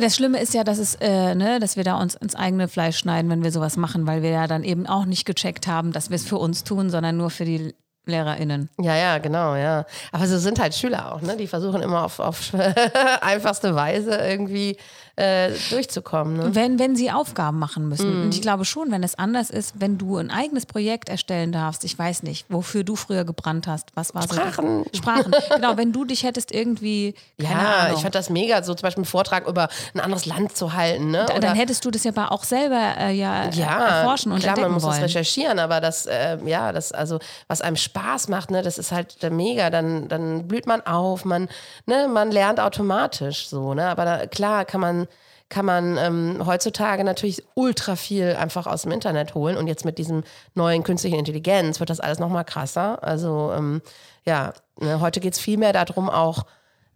[0.00, 2.98] Das Schlimme ist ja, dass es, äh, ne, dass wir da uns ins eigene Fleisch
[2.98, 6.08] schneiden, wenn wir sowas machen, weil wir ja dann eben auch nicht gecheckt haben, dass
[6.08, 7.74] wir es für uns tun, sondern nur für die
[8.06, 8.70] LehrerInnen.
[8.78, 9.86] Ja, ja, genau, ja.
[10.12, 11.36] Aber so sind halt Schüler auch, ne?
[11.36, 12.52] Die versuchen immer auf, auf
[13.20, 14.76] einfachste Weise irgendwie
[15.18, 16.36] äh, durchzukommen.
[16.36, 16.54] Ne?
[16.54, 18.22] Wenn, wenn sie Aufgaben machen müssen.
[18.22, 21.82] Und ich glaube schon, wenn es anders ist, wenn du ein eigenes Projekt erstellen darfst,
[21.84, 24.84] ich weiß nicht, wofür du früher gebrannt hast, was war Sprachen.
[24.84, 24.98] so?
[24.98, 25.32] Sprachen.
[25.58, 29.00] Genau, wenn du dich hättest irgendwie, Ja, Ahnung, ich fand das mega, so zum Beispiel
[29.02, 31.10] einen Vortrag über ein anderes Land zu halten.
[31.10, 31.24] Ne?
[31.24, 34.64] Oder- dann hättest du das ja auch selber äh, ja, ja, erforschen und klar, man
[34.64, 35.02] entdecken muss das wollen.
[35.02, 39.16] recherchieren, aber das, äh, ja, das, also, was einem Spaß macht, ne, das ist halt
[39.32, 41.48] mega, dann, dann blüht man auf, man,
[41.86, 45.07] ne, man lernt automatisch so, ne, aber da, klar kann man,
[45.48, 49.98] kann man ähm, heutzutage natürlich ultra viel einfach aus dem Internet holen und jetzt mit
[49.98, 53.80] diesem neuen künstlichen Intelligenz wird das alles nochmal krasser, also, ähm,
[54.26, 56.44] ja, ne, heute geht es viel mehr darum, auch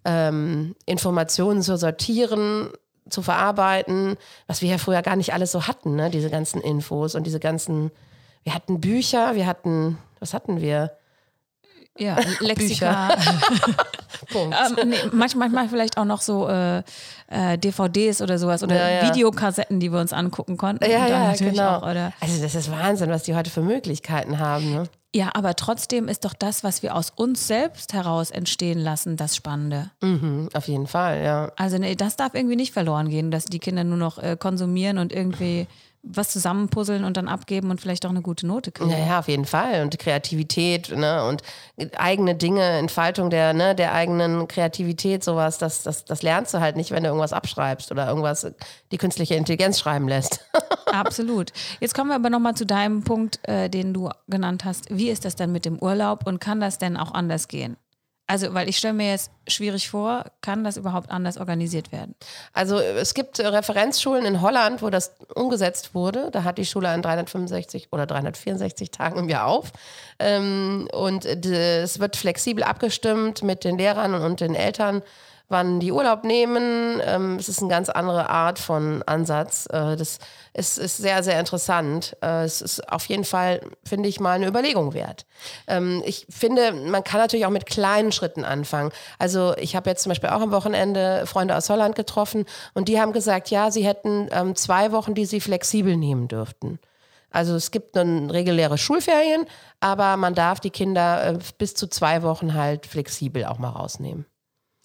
[0.04, 2.70] ähm, Informationen zu sortieren,
[3.08, 6.10] zu verarbeiten, was wir ja früher gar nicht alles so hatten, ne?
[6.10, 7.90] diese ganzen Infos und diese ganzen,
[8.42, 10.96] wir hatten Bücher, wir hatten, was hatten wir?
[11.98, 13.16] Ja, Lexika.
[14.32, 14.56] Punkt.
[14.78, 16.82] ähm, nee, manchmal, manchmal vielleicht auch noch so äh,
[17.28, 19.08] äh, DVDs oder sowas oder Ja, ja.
[19.10, 20.88] Videokassetten, die wir uns angucken konnten.
[20.90, 21.78] ja, ja, genau.
[21.78, 24.72] Auch, also das ist Wahnsinn, was die heute für Möglichkeiten haben.
[24.72, 24.84] Ne?
[25.14, 29.36] ja, aber trotzdem ist doch das, was wir aus uns selbst heraus entstehen lassen, das
[29.36, 29.90] Spannende.
[30.00, 31.52] Mhm, auf jeden Fall, ja.
[31.56, 34.96] Also nee, das darf irgendwie nicht verloren gehen, dass die Kinder nur noch äh, konsumieren
[34.96, 35.66] und irgendwie
[36.02, 38.90] was zusammenpuzzeln und dann abgeben und vielleicht auch eine gute Note kriegen.
[38.90, 39.82] Ja, ja, auf jeden Fall.
[39.82, 41.24] Und Kreativität, ne?
[41.24, 41.42] Und
[41.96, 46.76] eigene Dinge, Entfaltung der, ne, der eigenen Kreativität, sowas, das, das, das lernst du halt
[46.76, 48.46] nicht, wenn du irgendwas abschreibst oder irgendwas
[48.90, 50.44] die künstliche Intelligenz schreiben lässt.
[50.92, 51.52] Absolut.
[51.80, 54.86] Jetzt kommen wir aber nochmal zu deinem Punkt, äh, den du genannt hast.
[54.90, 57.76] Wie ist das denn mit dem Urlaub und kann das denn auch anders gehen?
[58.32, 62.14] Also, weil ich stelle mir jetzt schwierig vor, kann das überhaupt anders organisiert werden?
[62.54, 66.30] Also es gibt äh, Referenzschulen in Holland, wo das umgesetzt wurde.
[66.30, 69.72] Da hat die Schule an 365 oder 364 Tagen im Jahr auf.
[70.18, 75.02] Ähm, und äh, es wird flexibel abgestimmt mit den Lehrern und den Eltern,
[75.52, 77.00] wann die Urlaub nehmen.
[77.04, 79.66] Ähm, es ist eine ganz andere Art von Ansatz.
[79.66, 80.18] Äh, das
[80.54, 82.16] ist, ist sehr, sehr interessant.
[82.22, 85.26] Äh, es ist auf jeden Fall, finde ich, mal eine Überlegung wert.
[85.68, 88.90] Ähm, ich finde, man kann natürlich auch mit kleinen Schritten anfangen.
[89.18, 93.00] Also ich habe jetzt zum Beispiel auch am Wochenende Freunde aus Holland getroffen und die
[93.00, 96.80] haben gesagt, ja, sie hätten ähm, zwei Wochen, die sie flexibel nehmen dürften.
[97.30, 99.46] Also es gibt dann reguläre Schulferien,
[99.80, 104.26] aber man darf die Kinder äh, bis zu zwei Wochen halt flexibel auch mal rausnehmen.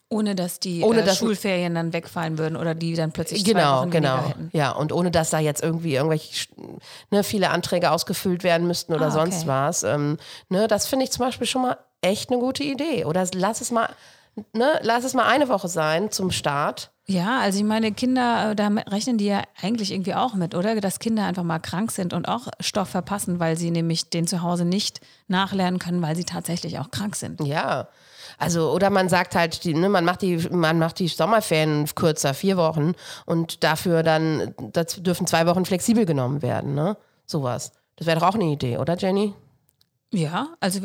[0.10, 3.52] Ohne dass die Ohne äh, dass- Schulferien dann wegfallen würden oder die dann plötzlich zwei
[3.54, 4.28] Genau, Wochen weniger genau.
[4.30, 4.50] hätten.
[4.54, 6.48] Ja, und ohne dass da jetzt irgendwie irgendwelche
[7.12, 9.48] ne, viele Anträge ausgefüllt werden müssten oder Ah, sonst okay.
[9.48, 9.84] was.
[9.84, 10.18] Ähm,
[10.50, 13.04] ne, das finde ich zum Beispiel schon mal echt eine gute Idee.
[13.04, 13.90] Oder lass es mal,
[14.54, 16.92] ne, lass es mal eine Woche sein zum Start.
[17.10, 20.80] Ja, also ich meine, Kinder, äh, da rechnen die ja eigentlich irgendwie auch mit, oder?
[20.80, 24.42] Dass Kinder einfach mal krank sind und auch Stoff verpassen, weil sie nämlich den zu
[24.42, 27.42] Hause nicht nachlernen können, weil sie tatsächlich auch krank sind.
[27.42, 27.88] Ja.
[28.38, 32.34] Also, oder man sagt halt, die, ne, man macht die, man macht die Sommerferien kürzer,
[32.34, 32.94] vier Wochen
[33.26, 36.98] und dafür dann, das dürfen zwei Wochen flexibel genommen werden, ne?
[37.26, 37.72] Sowas.
[37.96, 39.34] Das wäre doch auch eine Idee, oder Jenny?
[40.14, 40.82] Ja, also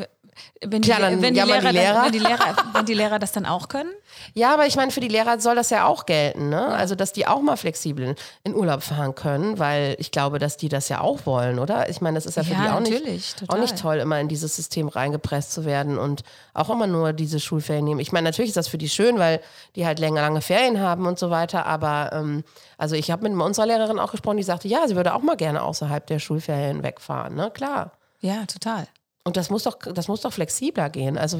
[0.61, 1.93] wenn die, Klar, dann wenn, die Lehrer, die Lehrer.
[1.95, 3.89] Das, wenn, die Lehrer, wenn die Lehrer das dann auch können?
[4.33, 6.67] Ja, aber ich meine, für die Lehrer soll das ja auch gelten, ne?
[6.67, 10.69] Also, dass die auch mal flexibel in Urlaub fahren können, weil ich glaube, dass die
[10.69, 11.89] das ja auch wollen, oder?
[11.89, 13.57] Ich meine, das ist ja für Ja, die auch nicht, total.
[13.57, 17.39] auch nicht toll, immer in dieses System reingepresst zu werden und auch immer nur diese
[17.39, 17.99] Schulferien nehmen.
[17.99, 19.41] Ich meine, natürlich ist das für die schön, weil
[19.75, 22.43] die halt länger, lange Ferien haben und so weiter, aber ähm,
[22.77, 25.37] also ich habe mit unserer Lehrerin auch gesprochen, die sagte, ja, sie würde auch mal
[25.37, 27.51] gerne außerhalb der Schulferien wegfahren, ne?
[27.51, 27.91] Klar.
[28.21, 28.87] Ja, total.
[29.23, 31.17] Und das muss doch, das muss doch flexibler gehen.
[31.17, 31.39] Also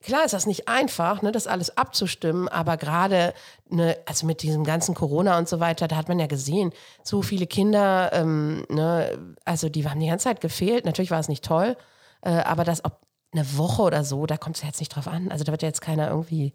[0.00, 3.32] klar ist das nicht einfach, ne, das alles abzustimmen, aber gerade
[3.68, 7.22] ne, also mit diesem ganzen Corona und so weiter, da hat man ja gesehen, so
[7.22, 10.84] viele Kinder, ähm, ne, also die haben die ganze Zeit gefehlt.
[10.84, 11.76] Natürlich war es nicht toll,
[12.22, 13.00] äh, aber das ob
[13.32, 15.30] eine Woche oder so, da kommt es jetzt nicht drauf an.
[15.30, 16.54] Also da wird ja jetzt keiner irgendwie,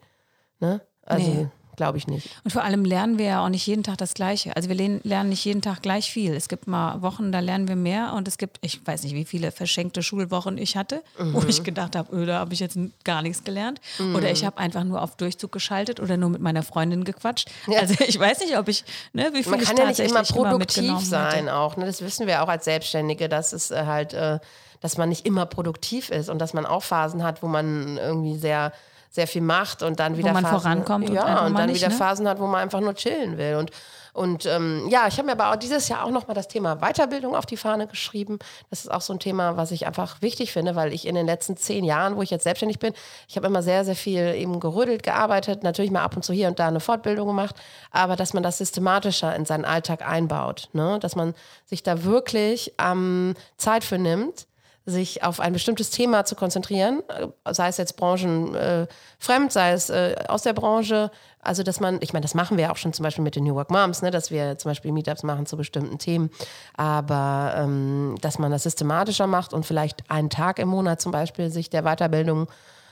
[0.59, 0.81] ne?
[1.03, 1.47] Also Nee.
[1.79, 2.29] Glaube ich nicht.
[2.43, 4.53] Und vor allem lernen wir ja auch nicht jeden Tag das Gleiche.
[4.55, 6.33] Also wir lernen nicht jeden Tag gleich viel.
[6.35, 9.23] Es gibt mal Wochen, da lernen wir mehr und es gibt, ich weiß nicht, wie
[9.25, 11.47] viele verschenkte Schulwochen ich hatte, wo Mhm.
[11.49, 13.79] ich gedacht habe, öh, da habe ich jetzt gar nichts gelernt.
[14.15, 17.49] Oder ich habe einfach nur auf Durchzug geschaltet oder nur mit meiner Freundin gequatscht.
[17.79, 20.23] Also ich weiß nicht, ob ich, ne, wie viel Man ich kann ja nicht immer
[20.23, 21.55] produktiv mitgenommen sein hätte.
[21.55, 21.77] auch.
[21.77, 21.85] Ne?
[21.85, 24.39] Das wissen wir auch als Selbstständige, dass es äh, halt, äh,
[24.81, 28.37] dass man nicht immer produktiv ist und dass man auch Phasen hat, wo man irgendwie
[28.37, 28.73] sehr
[29.09, 31.81] sehr viel macht und dann wieder man Phasen, vorankommt und ja und mal dann nicht,
[31.81, 31.95] wieder ne?
[31.95, 33.71] Phasen hat, wo man einfach nur chillen will und
[34.19, 37.35] und ähm, ja, ich habe mir aber auch dieses Jahr auch nochmal das Thema Weiterbildung
[37.35, 38.39] auf die Fahne geschrieben.
[38.69, 41.25] Das ist auch so ein Thema, was ich einfach wichtig finde, weil ich in den
[41.25, 42.93] letzten zehn Jahren, wo ich jetzt selbstständig bin,
[43.27, 46.47] ich habe immer sehr, sehr viel eben gerödelt, gearbeitet, natürlich mal ab und zu hier
[46.47, 47.55] und da eine Fortbildung gemacht,
[47.91, 50.97] aber dass man das systematischer in seinen Alltag einbaut, ne?
[50.99, 51.33] dass man
[51.65, 54.47] sich da wirklich ähm, Zeit für nimmt,
[54.89, 59.71] sich auf ein bestimmtes Thema zu konzentrieren, äh, sei es jetzt branchenfremd, äh, fremd, sei
[59.71, 61.11] es äh, aus der Branche.
[61.41, 63.55] Also, dass man, ich meine, das machen wir auch schon zum Beispiel mit den New
[63.55, 66.29] Work Moms, ne, dass wir zum Beispiel Meetups machen zu bestimmten Themen.
[66.75, 71.49] Aber ähm, dass man das systematischer macht und vielleicht einen Tag im Monat zum Beispiel
[71.49, 72.47] sich der Weiterbildung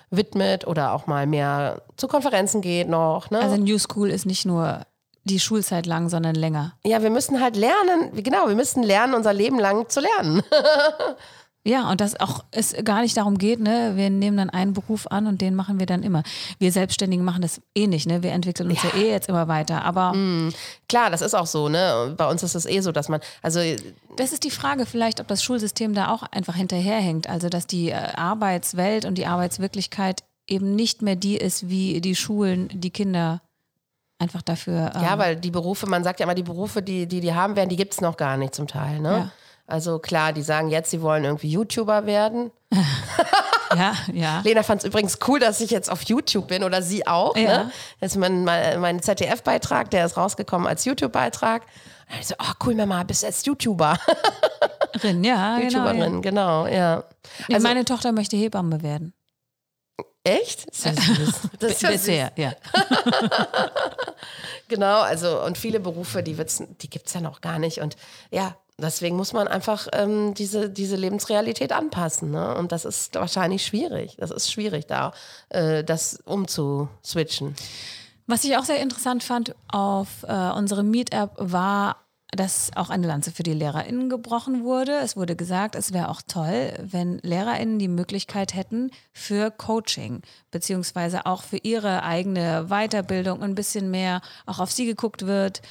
[0.10, 3.30] widmet oder auch mal mehr zu Konferenzen geht noch.
[3.30, 3.40] Ne?
[3.40, 4.86] Also New School ist nicht nur
[5.28, 6.74] die Schulzeit lang, sondern länger.
[6.86, 10.42] ja, wir müssen halt lernen, genau, wir müssen lernen, unser Leben lang zu lernen.
[11.68, 15.06] Ja, und dass auch es gar nicht darum geht, ne, wir nehmen dann einen Beruf
[15.08, 16.24] an und den machen wir dann immer.
[16.60, 18.24] Wir Selbstständigen machen das eh nicht, ne?
[18.24, 19.84] Wir entwickeln uns ja, eh jetzt immer weiter.
[19.84, 20.14] Aber
[20.88, 22.14] Klar, das ist auch so, ne?
[22.16, 23.60] Bei uns ist es eh so, dass man, also
[24.16, 27.28] das ist die Frage vielleicht, ob das Schulsystem da auch einfach hinterherhängt.
[27.28, 32.16] Also dass die äh, Arbeitswelt und die Arbeitswirklichkeit eben nicht mehr die ist, wie die
[32.16, 33.42] Schulen die Kinder
[34.20, 34.94] einfach dafür.
[34.96, 37.58] Ähm, Ja, weil die Berufe, man sagt ja immer, die Berufe, die die, die haben
[37.58, 39.02] werden, die gibt es noch gar nicht zum Teil.
[39.02, 39.10] Ne?
[39.10, 39.32] Ja.
[39.68, 42.52] Also klar, die sagen jetzt, sie wollen irgendwie YouTuber werden.
[43.76, 44.40] Ja, ja.
[44.46, 47.36] Lena fand es übrigens cool, dass ich jetzt auf YouTube bin oder sie auch.
[47.36, 47.66] Ja.
[47.66, 47.72] Ne?
[48.00, 51.64] Das ist mein, mein, ZDF-Beitrag, der ist rausgekommen als YouTube-Beitrag.
[52.10, 54.00] Und ich so, oh cool, Mama, bist jetzt YouTuber.
[55.04, 55.86] Rin, ja, genau.
[55.86, 55.92] Ja.
[55.92, 57.04] YouTuberin, genau, ja.
[57.52, 59.14] Also, Meine Tochter möchte Hebamme werden.
[60.24, 60.66] Echt?
[60.70, 61.36] Das ist ja süß.
[61.60, 62.54] Das ist ja Bisher, ja.
[64.70, 67.80] Genau, also und viele Berufe, die, wird's- die gibt es ja noch gar nicht.
[67.80, 67.96] Und
[68.32, 72.32] ja, deswegen muss man einfach ähm, diese, diese Lebensrealität anpassen.
[72.32, 72.56] Ne?
[72.56, 74.16] Und das ist wahrscheinlich schwierig.
[74.18, 75.14] Das ist schwierig, da
[75.50, 77.56] äh, das umzuswitchen.
[78.28, 83.32] Was ich auch sehr interessant fand auf äh, unserem Meetup war, dass auch eine Lanze
[83.32, 84.98] für die LehrerInnen gebrochen wurde.
[85.02, 91.26] Es wurde gesagt, es wäre auch toll, wenn LehrerInnen die Möglichkeit hätten für Coaching, beziehungsweise
[91.26, 95.62] auch für ihre eigene Weiterbildung ein bisschen mehr auch auf sie geguckt wird,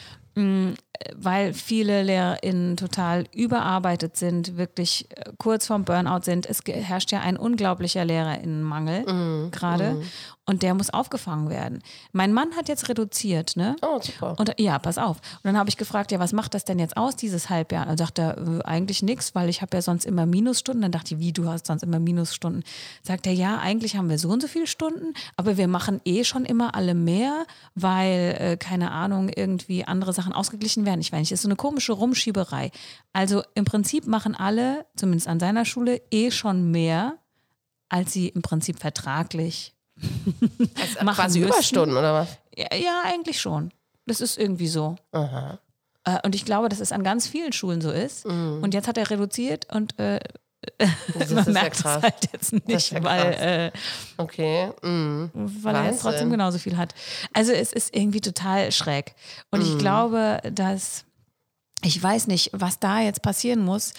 [1.15, 6.47] weil viele LehrerInnen total überarbeitet sind, wirklich äh, kurz vorm Burnout sind.
[6.47, 9.05] Es herrscht ja ein unglaublicher LehrerInnenmangel
[9.51, 10.03] gerade
[10.47, 11.83] und der muss aufgefangen werden.
[12.13, 13.75] Mein Mann hat jetzt reduziert, ne?
[13.83, 14.37] Oh, super.
[14.39, 15.17] Und ja, pass auf.
[15.17, 17.83] Und dann habe ich gefragt, ja, was macht das denn jetzt aus, dieses Halbjahr?
[17.83, 20.83] Und dann sagt er, eigentlich nichts, weil ich habe ja sonst immer Minusstunden.
[20.83, 22.63] Dann dachte ich, wie, du hast sonst immer Minusstunden?
[23.03, 26.23] Sagt er, ja, eigentlich haben wir so und so viele Stunden, aber wir machen eh
[26.23, 31.01] schon immer alle mehr, weil, äh, keine Ahnung, irgendwie andere Sachen ausgeglichen werden.
[31.01, 32.71] Ich weiß nicht, ist so eine komische Rumschieberei.
[33.13, 37.19] Also im Prinzip machen alle, zumindest an seiner Schule, eh schon mehr,
[37.89, 39.76] als sie im Prinzip vertraglich
[41.03, 41.53] machen Quasi müssen.
[41.53, 42.29] Überstunden oder was?
[42.57, 43.71] Ja, ja, eigentlich schon.
[44.07, 44.97] Das ist irgendwie so.
[45.13, 48.25] Äh, und ich glaube, dass es an ganz vielen Schulen so ist.
[48.27, 50.21] Und jetzt hat er reduziert und äh,
[51.15, 53.79] man ist ja merkt es halt jetzt nicht, ja weil, äh,
[54.17, 54.71] Okay.
[54.83, 55.27] Mm.
[55.35, 56.95] weil er jetzt trotzdem genauso viel hat.
[57.33, 59.15] Also es ist irgendwie total schräg.
[59.51, 59.67] Und Mhm.
[59.67, 61.05] ich glaube, dass
[61.83, 63.93] ich weiß nicht, was da jetzt passieren muss,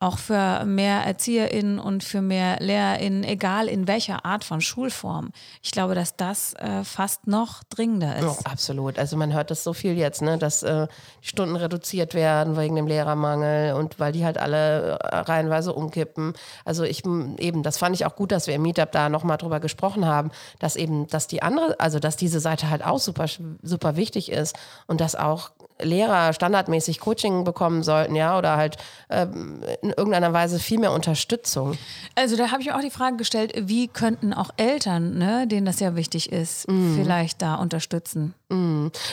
[0.00, 5.30] auch für mehr ErzieherInnen und für mehr LehrerInnen, egal in welcher Art von Schulform.
[5.62, 8.24] Ich glaube, dass das äh, fast noch dringender ist.
[8.24, 8.98] Oh, absolut.
[8.98, 10.86] Also man hört das so viel jetzt, ne, dass äh,
[11.22, 16.32] die Stunden reduziert werden wegen dem Lehrermangel und weil die halt alle äh, reihenweise umkippen.
[16.64, 19.36] Also ich m, eben, das fand ich auch gut, dass wir im Meetup da nochmal
[19.36, 23.24] drüber gesprochen haben, dass eben, dass die andere, also dass diese Seite halt auch super,
[23.24, 25.50] sch- super wichtig ist und dass auch
[25.82, 28.76] Lehrer standardmäßig Coaching bekommen sollten, ja, oder halt
[29.08, 31.76] ähm, in irgendeiner Weise viel mehr Unterstützung.
[32.14, 35.66] Also da habe ich mir auch die Frage gestellt, wie könnten auch Eltern, ne, denen
[35.66, 38.34] das ja wichtig ist, vielleicht da unterstützen?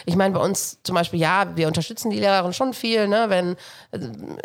[0.05, 3.55] Ich meine, bei uns zum Beispiel, ja, wir unterstützen die Lehrerin schon viel, ne, wenn,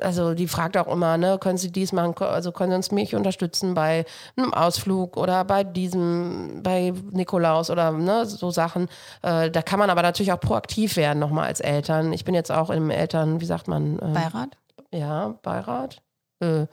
[0.02, 3.14] also die fragt auch immer, ne, können Sie dies machen, also können Sie uns mich
[3.14, 4.04] unterstützen bei
[4.36, 8.88] einem Ausflug oder bei diesem, bei Nikolaus oder ne, so Sachen.
[9.22, 12.12] Äh, da kann man aber natürlich auch proaktiv werden nochmal als Eltern.
[12.12, 13.98] Ich bin jetzt auch im Eltern, wie sagt man?
[13.98, 14.56] Äh, Beirat?
[14.92, 16.02] Ja, Beirat.
[16.42, 16.66] Äh,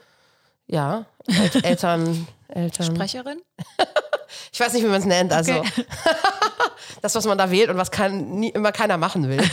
[0.66, 2.94] ja, El Eltern, Eltern.
[2.96, 3.40] Sprecherin?
[4.52, 5.32] Ich weiß nicht, wie man es nennt.
[5.32, 5.84] Also Okay.
[7.02, 9.40] das, was man da wählt und was kann, nie, immer keiner machen will.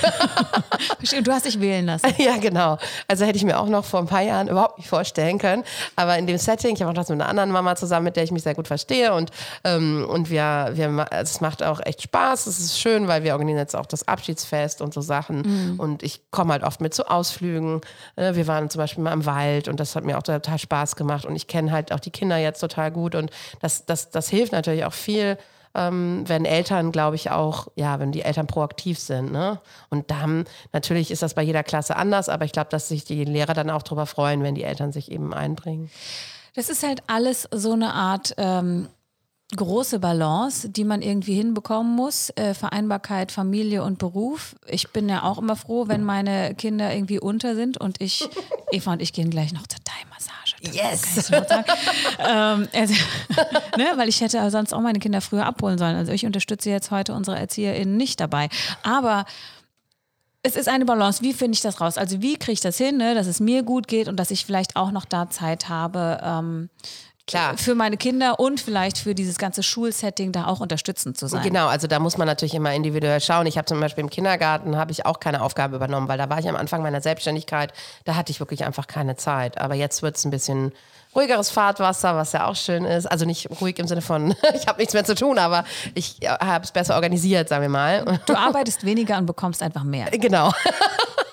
[1.23, 2.13] Du hast dich wählen lassen.
[2.17, 2.77] Ja, genau.
[3.07, 5.63] Also hätte ich mir auch noch vor ein paar Jahren überhaupt nicht vorstellen können.
[5.95, 8.23] Aber in dem Setting, ich habe auch das mit einer anderen Mama zusammen, mit der
[8.23, 9.13] ich mich sehr gut verstehe.
[9.13, 9.31] Und,
[9.63, 12.47] ähm, und wir, wir, also es macht auch echt Spaß.
[12.47, 15.77] Es ist schön, weil wir organisieren jetzt auch das Abschiedsfest und so Sachen.
[15.77, 17.81] Und ich komme halt oft mit zu Ausflügen.
[18.15, 20.95] Äh, Wir waren zum Beispiel mal im Wald und das hat mir auch total Spaß
[20.97, 21.25] gemacht.
[21.25, 23.15] Und ich kenne halt auch die Kinder jetzt total gut.
[23.15, 25.37] Und das, das, das hilft natürlich auch viel
[25.77, 29.31] ähm, wenn Eltern, glaube ich, auch, ja, wenn die Eltern proaktiv sind.
[29.31, 29.61] Ne?
[29.89, 33.05] Und da haben, natürlich ist das bei jeder Klasse anders, aber ich glaube, dass sich
[33.05, 35.89] die Lehrer dann auch darüber freuen, wenn die Eltern sich eben einbringen.
[36.55, 38.87] Das ist halt alles so eine Art ähm,
[39.55, 42.31] große Balance, die man irgendwie hinbekommen muss.
[42.31, 44.55] Äh, Vereinbarkeit, Familie und Beruf.
[44.65, 48.27] Ich bin ja auch immer froh, wenn meine Kinder irgendwie unter sind und ich,
[48.71, 50.36] Eva und ich gehen gleich noch zur Thai-Massage.
[50.61, 51.31] Yes.
[51.31, 52.93] ähm, also,
[53.77, 55.95] ne, weil ich hätte sonst auch meine Kinder früher abholen sollen.
[55.95, 58.49] Also ich unterstütze jetzt heute unsere ErzieherInnen nicht dabei.
[58.83, 59.25] Aber
[60.43, 61.21] es ist eine Balance.
[61.21, 61.97] Wie finde ich das raus?
[61.97, 64.45] Also wie kriege ich das hin, ne, dass es mir gut geht und dass ich
[64.45, 66.69] vielleicht auch noch da Zeit habe, ähm,
[67.27, 67.57] Klar.
[67.57, 71.43] für meine Kinder und vielleicht für dieses ganze Schulsetting da auch unterstützend zu sein.
[71.43, 73.45] Genau, also da muss man natürlich immer individuell schauen.
[73.47, 76.39] Ich habe zum Beispiel im Kindergarten habe ich auch keine Aufgabe übernommen, weil da war
[76.39, 77.73] ich am Anfang meiner Selbstständigkeit,
[78.05, 79.57] da hatte ich wirklich einfach keine Zeit.
[79.57, 80.71] Aber jetzt wird es ein bisschen
[81.15, 83.05] ruhigeres Fahrtwasser, was ja auch schön ist.
[83.07, 86.63] Also nicht ruhig im Sinne von, ich habe nichts mehr zu tun, aber ich habe
[86.63, 88.19] es besser organisiert, sagen wir mal.
[88.25, 90.09] Du arbeitest weniger und bekommst einfach mehr.
[90.11, 90.53] Genau.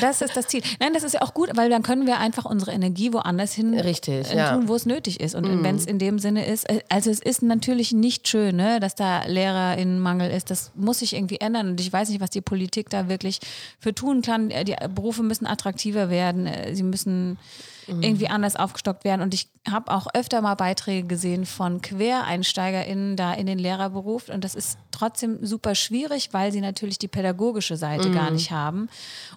[0.00, 0.62] Das ist das Ziel.
[0.80, 3.78] Nein, das ist ja auch gut, weil dann können wir einfach unsere Energie woanders hin
[3.78, 4.52] Richtig, äh, ja.
[4.52, 4.60] Mhm.
[4.60, 5.34] tun, wo es nötig ist.
[5.34, 8.80] Und wenn es in dem Sinne ist, äh, also es ist natürlich nicht schön, ne,
[8.80, 10.50] dass da Lehrerinnenmangel ist.
[10.50, 11.70] Das muss sich irgendwie ändern.
[11.70, 13.40] Und ich weiß nicht, was die Politik da wirklich
[13.78, 14.50] für tun kann.
[14.50, 16.48] Äh, Die Berufe müssen attraktiver werden.
[16.72, 17.38] Sie müssen
[17.86, 19.22] irgendwie anders aufgestockt werden.
[19.22, 24.28] Und ich habe auch öfter mal Beiträge gesehen von QuereinsteigerInnen da in den Lehrerberuf.
[24.28, 28.88] Und das ist trotzdem super schwierig, weil sie natürlich die pädagogische Seite gar nicht haben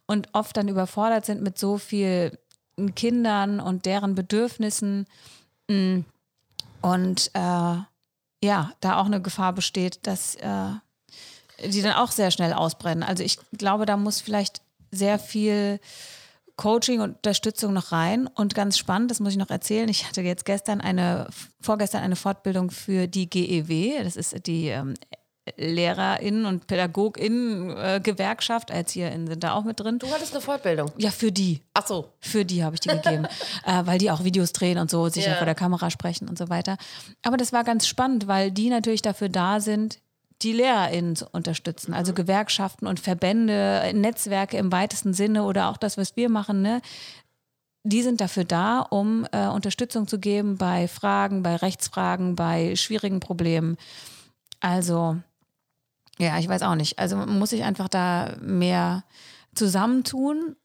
[0.06, 2.38] und oft dann überfordert sind mit so viel
[2.96, 5.08] Kindern und deren Bedürfnissen.
[5.70, 6.02] Mm.
[6.82, 7.78] Und äh,
[8.44, 10.70] ja, da auch eine Gefahr besteht, dass äh,
[11.68, 13.04] die dann auch sehr schnell ausbrennen.
[13.04, 15.80] Also ich glaube, da muss vielleicht sehr viel
[16.58, 18.28] Coaching und Unterstützung noch rein.
[18.28, 19.89] Und ganz spannend, das muss ich noch erzählen.
[19.89, 21.28] Ich hatte jetzt gestern eine,
[21.62, 24.04] vorgestern eine Fortbildung für die GEW.
[24.04, 24.94] Das ist die ähm,
[25.58, 28.70] LehrerInnen und PädagogInnen-Gewerkschaft.
[28.72, 30.00] Äh, ErzieherInnen sind da auch mit drin.
[30.00, 30.91] Du hattest eine Fortbildung.
[30.98, 31.62] Ja, für die.
[31.74, 32.10] Ach so.
[32.20, 33.26] Für die habe ich die gegeben,
[33.65, 35.36] äh, weil die auch Videos drehen und so, sicher Ja.
[35.36, 36.78] vor der Kamera sprechen und so weiter.
[37.24, 40.00] Aber das war ganz spannend, weil die natürlich dafür da sind,
[40.41, 45.98] die LehrerInnen zu unterstützen, also Gewerkschaften und Verbände, Netzwerke im weitesten Sinne oder auch das,
[45.98, 46.82] was wir machen, ne?
[47.88, 53.19] Die sind dafür da, um äh, Unterstützung zu geben bei Fragen, bei Rechtsfragen, bei schwierigen
[53.19, 53.78] Problemen.
[54.60, 55.17] Also,
[56.17, 56.98] ja, ich weiß auch nicht.
[56.98, 59.04] Also man muss sich einfach da mehr
[59.54, 60.56] zusammentun,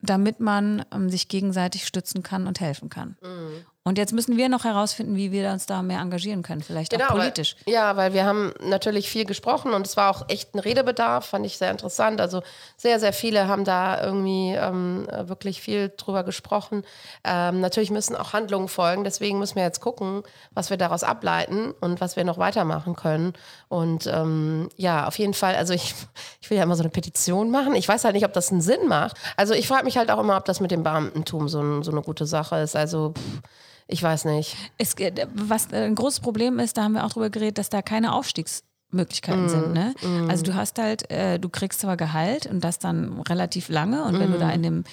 [0.00, 3.18] damit man ähm, sich gegenseitig stützen kann und helfen kann.
[3.22, 3.66] Mhm.
[3.86, 7.06] Und jetzt müssen wir noch herausfinden, wie wir uns da mehr engagieren können, vielleicht auch
[7.06, 7.54] politisch.
[7.66, 11.26] Weil, ja, weil wir haben natürlich viel gesprochen und es war auch echt ein Redebedarf,
[11.26, 12.20] fand ich sehr interessant.
[12.20, 12.42] Also
[12.76, 16.82] sehr, sehr viele haben da irgendwie ähm, wirklich viel drüber gesprochen.
[17.22, 21.70] Ähm, natürlich müssen auch Handlungen folgen, deswegen müssen wir jetzt gucken, was wir daraus ableiten
[21.80, 23.34] und was wir noch weitermachen können.
[23.68, 25.94] Und ähm, ja, auf jeden Fall, also ich,
[26.40, 27.76] ich will ja immer so eine Petition machen.
[27.76, 29.16] Ich weiß halt nicht, ob das einen Sinn macht.
[29.36, 31.92] Also ich frage mich halt auch immer, ob das mit dem Beamtentum so, ein, so
[31.92, 32.74] eine gute Sache ist.
[32.74, 33.42] Also pff,
[33.88, 34.56] ich weiß nicht.
[34.78, 34.94] Es,
[35.34, 38.14] was äh, ein großes Problem ist, da haben wir auch drüber geredet, dass da keine
[38.14, 39.48] Aufstiegsmöglichkeiten Mhm.
[39.48, 39.72] sind.
[39.72, 39.94] Ne?
[40.28, 44.18] Also du hast halt, äh, du kriegst zwar Gehalt und das dann relativ lange und
[44.18, 44.40] wenn du Mhm.
[44.40, 44.84] da in, dem,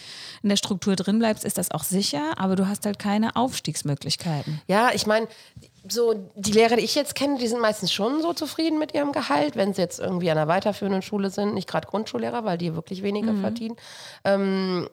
[0.42, 4.62] in der Struktur drin bleibst, ist das auch sicher, aber du hast halt keine Aufstiegsmöglichkeiten.
[4.68, 5.28] Ja, ich meine,
[5.90, 9.12] so die Lehrer, die ich jetzt kenne, die sind meistens schon so zufrieden mit ihrem
[9.12, 12.74] Gehalt, wenn sie jetzt irgendwie an einer weiterführenden Schule sind, nicht gerade Grundschullehrer, weil die
[12.76, 13.76] wirklich weniger verdienen.
[14.24, 14.88] Ähm,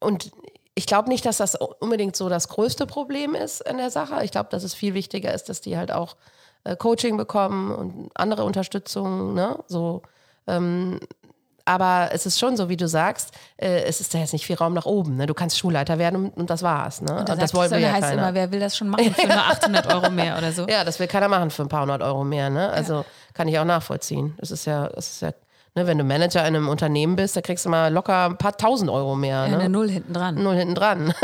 [0.00, 0.30] und
[0.78, 4.24] ich glaube nicht, dass das unbedingt so das größte Problem ist in der Sache.
[4.24, 6.16] Ich glaube, dass es viel wichtiger ist, dass die halt auch
[6.62, 9.58] äh, Coaching bekommen und andere Unterstützung, ne?
[9.66, 10.02] So,
[10.46, 11.00] ähm,
[11.64, 14.56] aber es ist schon so, wie du sagst, äh, es ist da jetzt nicht viel
[14.56, 15.16] Raum nach oben.
[15.16, 15.26] Ne?
[15.26, 17.02] Du kannst Schulleiter werden und, und das war's.
[17.02, 17.24] Ne?
[17.26, 18.22] Da Und das wollen wir ja heißt keiner.
[18.22, 20.66] immer, wer will das schon machen für nur 800 Euro mehr oder so.
[20.66, 22.48] Ja, das will keiner machen für ein paar hundert Euro mehr.
[22.48, 22.70] Ne?
[22.70, 24.34] Also kann ich auch nachvollziehen.
[24.38, 25.32] Das ist ja, das ist ja,
[25.78, 28.56] ne, wenn du Manager in einem Unternehmen bist, da kriegst du mal locker ein paar
[28.56, 29.42] tausend Euro mehr.
[29.42, 29.68] Eine Ne?
[29.68, 30.42] Null hinten dran.
[30.42, 31.14] Null hinten dran.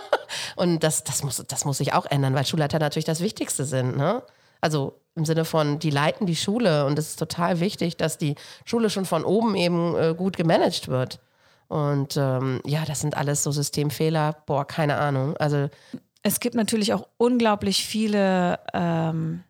[0.56, 3.96] Und das, das, muss, das muss sich auch ändern, weil Schulleiter natürlich das Wichtigste sind.
[3.96, 4.22] Ne?
[4.60, 8.34] Also im Sinne von, die leiten die Schule und es ist total wichtig, dass die
[8.64, 11.20] Schule schon von oben eben äh, gut gemanagt wird.
[11.68, 14.36] Und ähm, ja, das sind alles so Systemfehler.
[14.46, 15.36] Boah, keine Ahnung.
[15.36, 15.68] Also
[16.22, 19.44] Es gibt natürlich auch unglaublich viele ähm,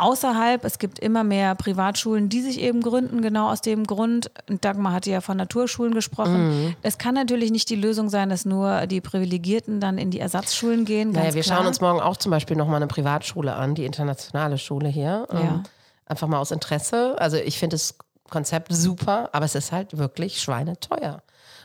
[0.00, 0.64] außerhalb.
[0.64, 4.30] Es gibt immer mehr Privatschulen, die sich eben gründen, genau aus dem Grund.
[4.48, 6.48] Und Dagmar hatte ja von Naturschulen gesprochen.
[6.48, 6.76] Mhm.
[6.82, 10.84] Es kann natürlich nicht die Lösung sein, dass nur die Privilegierten dann in die Ersatzschulen
[10.84, 11.12] gehen.
[11.12, 11.58] Naja, wir klar.
[11.58, 15.26] schauen uns morgen auch zum Beispiel nochmal eine Privatschule an, die internationale Schule hier.
[15.32, 15.40] Ja.
[15.40, 15.62] Ähm,
[16.06, 17.16] einfach mal aus Interesse.
[17.18, 17.96] Also ich finde das
[18.28, 21.22] Konzept super, aber es ist halt wirklich schweineteuer.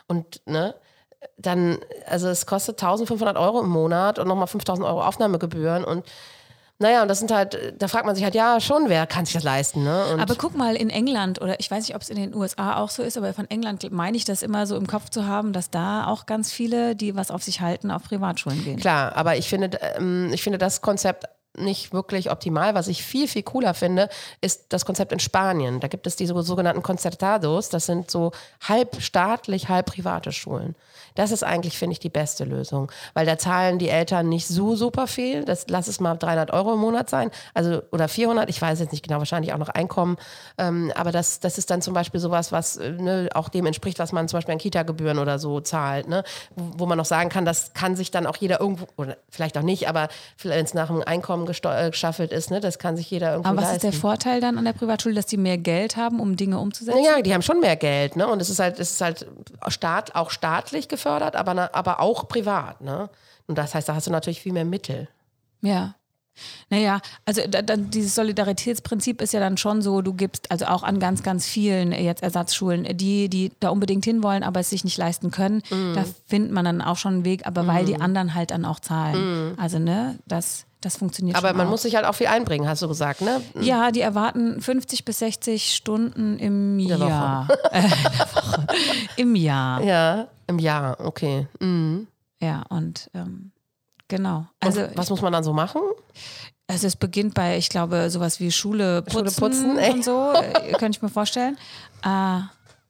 [0.08, 0.76] Und ne,
[1.38, 6.06] dann, also es kostet 1500 Euro im Monat und nochmal 5000 Euro Aufnahmegebühren und
[6.78, 9.34] naja, und das sind halt, da fragt man sich halt, ja, schon, wer kann sich
[9.34, 10.08] das leisten, ne?
[10.08, 12.78] Und Aber guck mal, in England, oder ich weiß nicht, ob es in den USA
[12.78, 15.54] auch so ist, aber von England meine ich das immer so im Kopf zu haben,
[15.54, 18.78] dass da auch ganz viele, die was auf sich halten, auf Privatschulen gehen.
[18.78, 21.26] Klar, aber ich finde, ähm, ich finde das Konzept
[21.58, 22.76] nicht wirklich optimal.
[22.76, 24.10] Was ich viel, viel cooler finde,
[24.42, 25.80] ist das Konzept in Spanien.
[25.80, 27.70] Da gibt es diese sogenannten Concertados.
[27.70, 28.32] Das sind so
[28.68, 30.76] halb staatlich, halb private Schulen.
[31.16, 32.92] Das ist eigentlich, finde ich, die beste Lösung.
[33.14, 35.44] Weil da zahlen die Eltern nicht so super viel.
[35.46, 37.32] Das lass es mal 300 Euro im Monat sein.
[37.54, 38.50] Also, oder 400.
[38.50, 40.18] Ich weiß jetzt nicht genau, wahrscheinlich auch noch Einkommen.
[40.58, 44.00] Ähm, aber das, das ist dann zum Beispiel sowas, was äh, ne, auch dem entspricht,
[44.00, 46.08] was man zum Beispiel an Kita-Gebühren oder so zahlt.
[46.08, 46.24] Ne?
[46.56, 49.58] Wo, wo man noch sagen kann, das kann sich dann auch jeder irgendwo, oder vielleicht
[49.58, 50.10] auch nicht, aber
[50.44, 53.58] wenn es nach einem Einkommen äh, geschaffelt ist, ne, das kann sich jeder irgendwie Aber
[53.58, 53.88] was leisten.
[53.88, 57.04] ist der Vorteil dann an der Privatschule, dass die mehr Geld haben, um Dinge umzusetzen?
[57.04, 58.28] Ja, die haben schon mehr Geld, ne?
[58.28, 59.26] Und es ist halt, es ist halt
[59.68, 63.10] Staat, auch staatlich gefördert, aber, na- aber auch privat, ne?
[63.48, 65.08] Und das heißt, da hast du natürlich viel mehr Mittel.
[65.62, 65.96] Ja.
[66.70, 70.84] Naja, also da, da, dieses Solidaritätsprinzip ist ja dann schon so, du gibst also auch
[70.84, 74.98] an ganz, ganz vielen jetzt Ersatzschulen, die, die da unbedingt hinwollen, aber es sich nicht
[74.98, 75.94] leisten können, Mhm.
[75.96, 78.82] da findet man dann auch schon einen Weg, aber weil die anderen halt dann auch
[78.82, 79.54] zahlen.
[79.58, 81.46] Also ne, das, das funktioniert Mhm.
[81.46, 81.72] Aber man auch.
[81.72, 83.42] muss sich halt auch viel einbringen, hast du gesagt, ne?
[83.62, 86.80] Ja, die erwarten 50 bis 60 Stunden im.
[86.80, 87.48] Jahr.
[87.72, 87.88] Äh.
[89.16, 89.82] Im Jahr.
[89.84, 91.48] Ja, im Jahr, okay.
[91.60, 92.08] Mhm.
[92.40, 93.52] Ja, und ähm,
[94.08, 94.48] genau.
[94.60, 95.82] Also, und was muss man dann so machen?
[96.68, 100.74] Also es beginnt bei, ich glaube, sowas wie Schule putzen, Schule putzen, und so, äh,
[100.74, 101.58] könnte ich mir vorstellen.
[102.04, 102.40] Äh,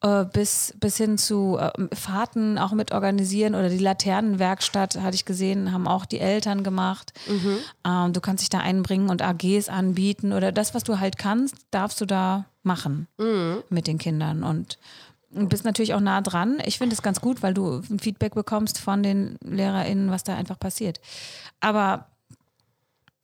[0.02, 5.26] äh, bis, bis hin zu äh, Fahrten auch mit organisieren oder die Laternenwerkstatt, hatte ich
[5.26, 7.14] gesehen, haben auch die Eltern gemacht.
[7.86, 11.56] Ähm, du kannst dich da einbringen und AGs anbieten oder das, was du halt kannst,
[11.72, 13.08] darfst du da machen
[13.70, 14.80] mit den Kindern und
[15.34, 16.60] und bist natürlich auch nah dran.
[16.66, 20.36] Ich finde es ganz gut, weil du ein Feedback bekommst von den LehrerInnen, was da
[20.36, 21.00] einfach passiert.
[21.60, 22.08] Aber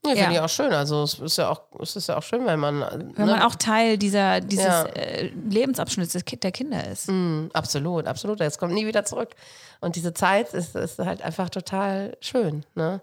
[0.04, 0.32] Ja, finde Ja.
[0.32, 0.74] ich auch schön.
[0.74, 3.14] Also es ist ja auch, es ist ja auch schön, wenn man.
[3.16, 4.86] wenn man auch Teil dieser, dieses Ja.
[4.88, 7.08] äh, Lebensabschnitts der Kinder ist.
[7.08, 8.42] Mm, absolut, absolut.
[8.42, 9.30] Es kommt nie wieder zurück.
[9.80, 12.66] Und diese Zeit ist, ist halt einfach total schön.
[12.74, 13.00] Ne?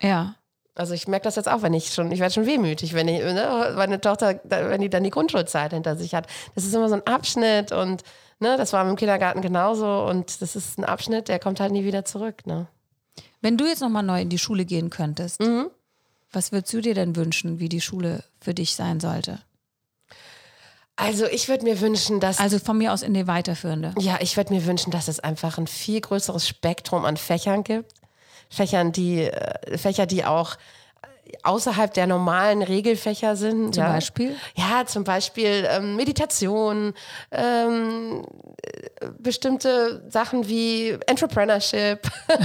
[0.00, 0.34] Ja.
[0.74, 3.22] Also ich merke das jetzt auch, wenn ich schon, ich werde schon wehmütig, wenn ich,
[3.22, 6.26] ne, meine Tochter, wenn die dann die Grundschulzeit hinter sich hat.
[6.56, 8.02] Das ist immer so ein Abschnitt und
[8.42, 11.84] ne, das war im Kindergarten genauso und das ist ein Abschnitt, der kommt halt nie
[11.84, 12.46] wieder zurück.
[12.46, 12.66] Ne?
[13.40, 15.70] Wenn du jetzt nochmal neu in die Schule gehen könntest, Mhm.
[16.32, 19.40] was würdest du dir denn wünschen, wie die Schule für dich sein sollte?
[20.96, 23.94] Also ich würde mir wünschen, dass Also von mir aus in die weiterführende.
[23.98, 27.94] Ja, ich würde mir wünschen, dass es einfach ein viel größeres Spektrum an Fächern gibt.
[28.50, 30.56] Fächern, die, äh, Fächer, die auch
[31.42, 33.74] außerhalb der normalen Regelfächer sind.
[33.74, 33.92] Zum ja.
[33.92, 34.36] Beispiel?
[34.54, 36.94] Ja, zum Beispiel ähm, Meditation,
[37.30, 38.24] ähm,
[38.62, 42.10] äh, bestimmte Sachen wie Entrepreneurship.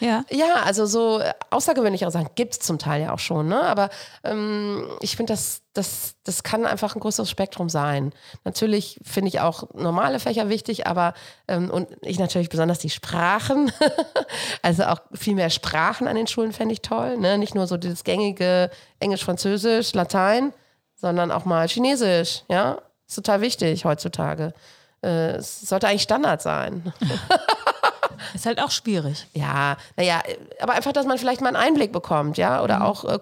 [0.00, 0.24] Ja.
[0.30, 3.62] Ja, also so äh, außergewöhnlichere Sachen gibt es zum Teil ja auch schon, ne?
[3.62, 3.90] Aber
[4.22, 8.12] ähm, ich finde, das, das, das kann einfach ein größeres Spektrum sein.
[8.44, 11.14] Natürlich finde ich auch normale Fächer wichtig, aber
[11.48, 13.72] ähm, und ich natürlich besonders die Sprachen.
[14.62, 17.16] also auch viel mehr Sprachen an den Schulen fände ich toll.
[17.16, 17.38] Ne?
[17.38, 20.52] Nicht nur so dieses gängige Englisch, Französisch, Latein,
[20.96, 22.78] sondern auch mal Chinesisch, ja.
[23.06, 24.54] Ist total wichtig heutzutage.
[25.02, 26.92] Äh, es sollte eigentlich Standard sein.
[28.34, 29.26] Ist halt auch schwierig.
[29.32, 30.20] Ja, naja,
[30.60, 33.18] aber einfach, dass man vielleicht mal einen Einblick bekommt, ja, oder auch äh,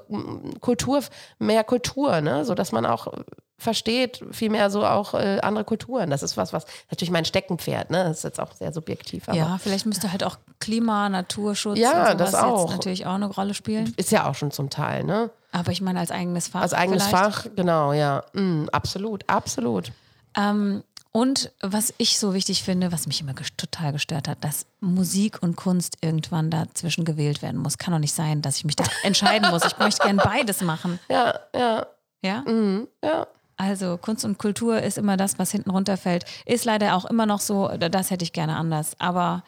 [0.61, 1.03] Kultur,
[1.39, 3.23] mehr Kultur, ne, so dass man auch äh,
[3.59, 6.11] versteht, viel mehr so auch äh, andere Kulturen.
[6.11, 9.59] Das ist was, was natürlich mein Steckenpferd, ne, das ist jetzt auch sehr subjektiv, Ja,
[9.59, 12.63] vielleicht müsste halt auch Klima, Naturschutz Ja, das auch.
[12.63, 13.93] jetzt natürlich auch eine Rolle spielen.
[13.97, 16.63] ist ja auch schon zum Teil, ne, Aber ich meine als eigenes Fach.
[16.63, 17.25] als eigenes vielleicht.
[17.25, 19.93] Fach, genau, ja, mm, absolut, absolut.
[20.37, 20.83] Ähm,
[21.13, 25.57] und was ich so wichtig finde, was mich immer total gestört hat, dass Musik und
[25.57, 27.77] Kunst irgendwann dazwischen gewählt werden muss.
[27.77, 29.63] Kann doch nicht sein, dass ich mich da entscheiden muss.
[29.65, 30.99] Ich möchte gern beides machen.
[31.11, 31.87] Ja, ja,
[32.23, 32.41] Ja?
[32.43, 33.27] mm, ja.
[33.59, 36.25] Also Kunst und Kultur ist immer das, was hinten runterfällt.
[36.47, 38.97] Ist leider auch immer noch so, das hätte ich gerne anders.
[38.99, 39.45] Aber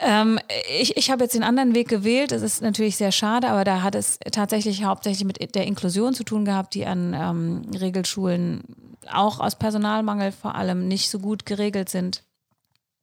[0.00, 0.38] ähm,
[0.78, 2.32] ich, ich habe jetzt den anderen Weg gewählt.
[2.32, 6.24] Es ist natürlich sehr schade, aber da hat es tatsächlich hauptsächlich mit der Inklusion zu
[6.24, 8.64] tun gehabt, die an ähm, Regelschulen
[9.12, 12.22] auch aus Personalmangel vor allem nicht so gut geregelt sind.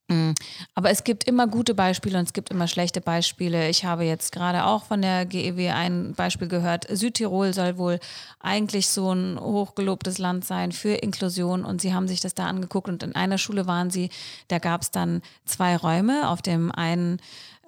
[0.08, 0.34] Mm.
[0.76, 3.70] Aber es gibt immer gute Beispiele und es gibt immer schlechte Beispiele.
[3.70, 6.86] Ich habe jetzt gerade auch von der GEW ein Beispiel gehört.
[6.90, 8.00] Südtirol soll wohl
[8.40, 12.88] eigentlich so ein hochgelobtes Land sein für Inklusion und sie haben sich das da angeguckt
[12.88, 14.10] und in einer Schule waren sie,
[14.48, 16.30] da gab es dann zwei Räume.
[16.30, 17.20] Auf dem einen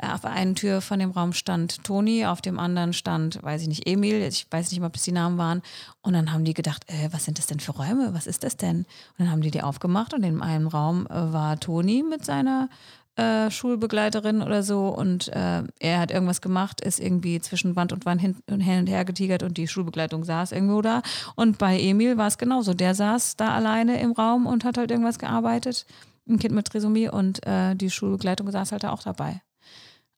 [0.01, 3.67] auf der einen Tür von dem Raum stand Toni, auf dem anderen stand, weiß ich
[3.67, 5.61] nicht, Emil, ich weiß nicht mal, ob das die Namen waren.
[6.01, 8.13] Und dann haben die gedacht, äh, was sind das denn für Räume?
[8.13, 8.79] Was ist das denn?
[8.79, 8.85] Und
[9.19, 12.69] dann haben die die aufgemacht und in einem Raum äh, war Toni mit seiner
[13.17, 18.05] äh, Schulbegleiterin oder so und äh, er hat irgendwas gemacht, ist irgendwie zwischen Wand und
[18.05, 21.01] Wand hin, hin und her getigert und die Schulbegleitung saß irgendwo da.
[21.35, 22.75] Und bei Emil war es genauso.
[22.75, 25.87] Der saß da alleine im Raum und hat halt irgendwas gearbeitet.
[26.29, 29.41] Ein Kind mit Trisomie und äh, die Schulbegleitung saß halt da auch dabei.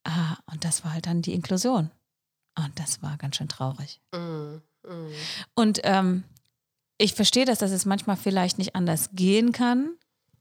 [0.04, 1.92] Ah, und das war halt dann die Inklusion.
[2.58, 4.02] Und das war ganz schön traurig.
[5.56, 6.24] Und ähm,
[6.98, 9.92] ich verstehe das, dass es manchmal vielleicht nicht anders gehen kann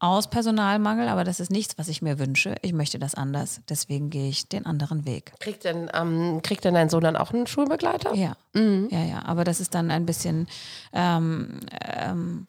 [0.00, 2.54] aus Personalmangel, aber das ist nichts, was ich mir wünsche.
[2.62, 3.60] Ich möchte das anders.
[3.68, 5.32] Deswegen gehe ich den anderen Weg.
[5.40, 8.14] Kriegt denn, ähm, kriegt denn dein Sohn dann auch einen Schulbegleiter?
[8.14, 9.24] Ja, ja, ja.
[9.24, 10.46] Aber das ist dann ein bisschen
[10.92, 12.46] ähm, ähm,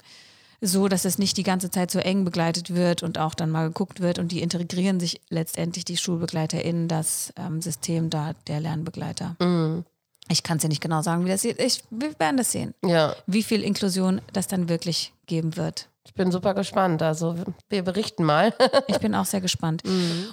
[0.62, 3.68] so, dass es nicht die ganze Zeit so eng begleitet wird und auch dann mal
[3.68, 8.60] geguckt wird und die integrieren sich letztendlich die Schulbegleiter in das ähm, System da der
[8.60, 9.36] Lernbegleiter.
[10.28, 11.60] Ich kann es ja nicht genau sagen, wie das sieht.
[11.62, 15.88] Ich, wir werden das sehen, Ja, wie viel Inklusion das dann wirklich geben wird.
[16.06, 17.02] ich bin super gespannt.
[17.02, 17.36] Also
[17.70, 18.54] wir berichten mal.
[18.88, 19.82] Ich bin auch sehr gespannt.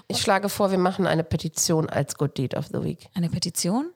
[0.08, 3.08] Ich schlage vor, wir machen eine Petition als Good Deed of the Week.
[3.14, 3.90] Eine Petition?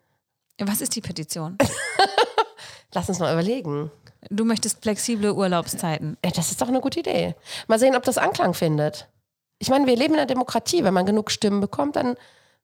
[0.60, 1.56] Was ist die Petition?
[2.94, 3.90] Lass uns mal überlegen.
[4.28, 6.16] Du möchtest flexible Urlaubszeiten.
[6.24, 7.34] Ja, das ist doch eine gute Idee.
[7.68, 9.08] Mal sehen, ob das Anklang findet.
[9.58, 10.84] Ich meine, wir leben in einer Demokratie.
[10.84, 12.16] Wenn man genug Stimmen bekommt, dann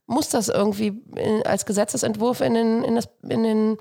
[0.06, 3.78] muss das irgendwie in, als Gesetzesentwurf in den, in das, in den,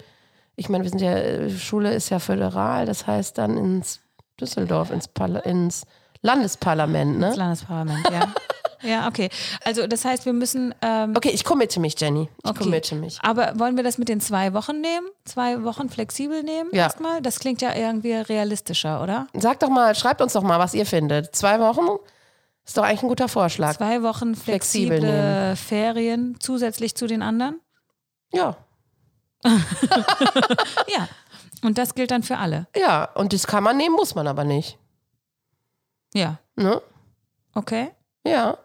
[0.56, 4.00] ich meine, wir sind ja, Schule ist ja föderal, das heißt dann ins
[4.40, 5.86] Düsseldorf, ins, Parla ins
[6.22, 7.38] Landesparlament, Das ne?
[7.38, 8.34] Landesparlament, ja.
[8.86, 9.30] Ja, okay.
[9.64, 10.74] Also das heißt, wir müssen.
[10.82, 12.30] Ähm, Okay, ich committe mich, Jenny.
[12.44, 12.64] Ich okay.
[12.64, 13.18] committe mich.
[13.22, 15.08] Aber wollen wir das mit den zwei Wochen nehmen?
[15.26, 16.84] Zwei Wochen flexibel nehmen Ja.
[16.84, 17.22] erstmal?
[17.22, 19.28] Das klingt ja irgendwie realistischer, oder?
[19.34, 21.36] Sag doch mal, schreibt uns doch mal, was ihr findet.
[21.36, 22.00] Zwei Wochen
[22.66, 23.76] ist doch eigentlich ein guter Vorschlag.
[23.78, 27.60] Zwei Wochen Flexibel flexible Ferien zusätzlich zu den anderen?
[28.34, 28.58] Ja,
[30.88, 31.08] Ja.
[31.62, 32.68] Und das gilt dann für alle.
[32.76, 33.06] ja.
[33.16, 34.78] Und das kann man nehmen, muss man aber nicht.
[36.14, 36.38] Ja.
[36.56, 36.82] Ne?
[37.54, 37.92] Okay.
[38.26, 38.58] Ja.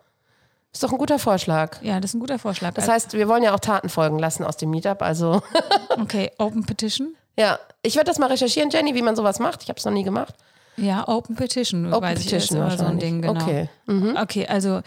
[0.73, 1.83] Ist doch ein guter Vorschlag.
[1.83, 2.75] Ja, das ist ein guter Vorschlag.
[2.75, 5.03] Das heißt, wir wollen ja auch Taten folgen lassen aus dem Meetup.
[5.03, 5.43] Also,
[6.01, 7.15] okay, Open Petition.
[7.37, 7.59] ja.
[7.83, 9.63] Ich werde das mal recherchieren, Jenny, wie man sowas macht.
[9.63, 10.35] Ich habe es noch nie gemacht.
[10.77, 12.99] Ja, Open Petition, Open weiß Petition ich, ist so ein.
[12.99, 13.41] Ding, genau.
[13.43, 13.69] Okay.
[13.87, 14.17] Mhm.
[14.21, 14.83] Okay, also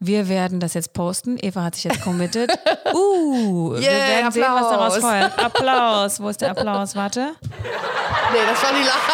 [0.00, 1.36] wir werden das jetzt posten.
[1.40, 2.50] Eva hat sich jetzt committed.
[2.94, 5.20] Uh, wir Yeah, werden sehen, was daraus Applaus.
[5.20, 5.38] folgt.
[5.44, 6.20] Applaus.
[6.20, 6.96] Wo ist der Applaus?
[6.96, 7.32] Warte.
[7.42, 9.12] Nee, das war die Lache.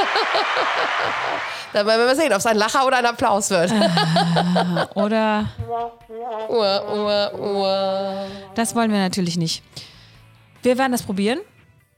[1.72, 3.70] Dann werden wir sehen, ob es ein Lacher oder ein Applaus wird.
[4.96, 5.46] Oder
[8.54, 9.62] das wollen wir natürlich nicht.
[10.62, 11.38] Wir werden das probieren.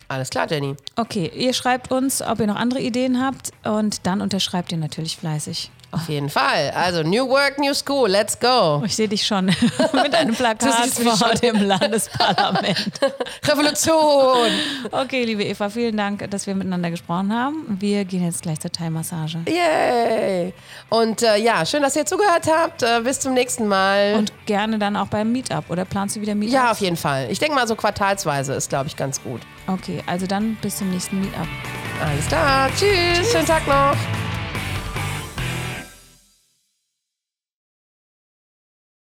[0.09, 0.77] Alles klar, Jenny.
[0.97, 5.17] Okay, ihr schreibt uns, ob ihr noch andere Ideen habt und dann unterschreibt ihr natürlich
[5.17, 5.71] fleißig.
[5.93, 6.71] Auf jeden Fall.
[6.75, 8.83] Also, New Work, New School, let's go.
[8.85, 9.47] Ich sehe dich schon
[9.93, 11.37] mit einem Plakat vor schon.
[11.43, 12.99] dem Landesparlament.
[13.47, 14.51] Revolution.
[14.91, 17.77] Okay, liebe Eva, vielen Dank, dass wir miteinander gesprochen haben.
[17.79, 19.41] Wir gehen jetzt gleich zur Thai-Massage.
[19.47, 20.55] Yay.
[20.89, 22.83] Und äh, ja, schön, dass ihr zugehört habt.
[22.83, 24.15] Äh, bis zum nächsten Mal.
[24.15, 25.69] Und gerne dann auch beim Meetup.
[25.69, 26.55] Oder planst du wieder Meetup?
[26.55, 27.31] ja, auf jeden Fall.
[27.31, 29.43] Ich denke mal, so quartalsweise ist, glaube ich, ganz gut.
[29.67, 31.47] Okay, also dann bis zum nächsten Meetup.
[32.03, 32.71] Alles klar.
[32.71, 33.31] Tschüss.
[33.31, 33.95] Schönen Tag noch.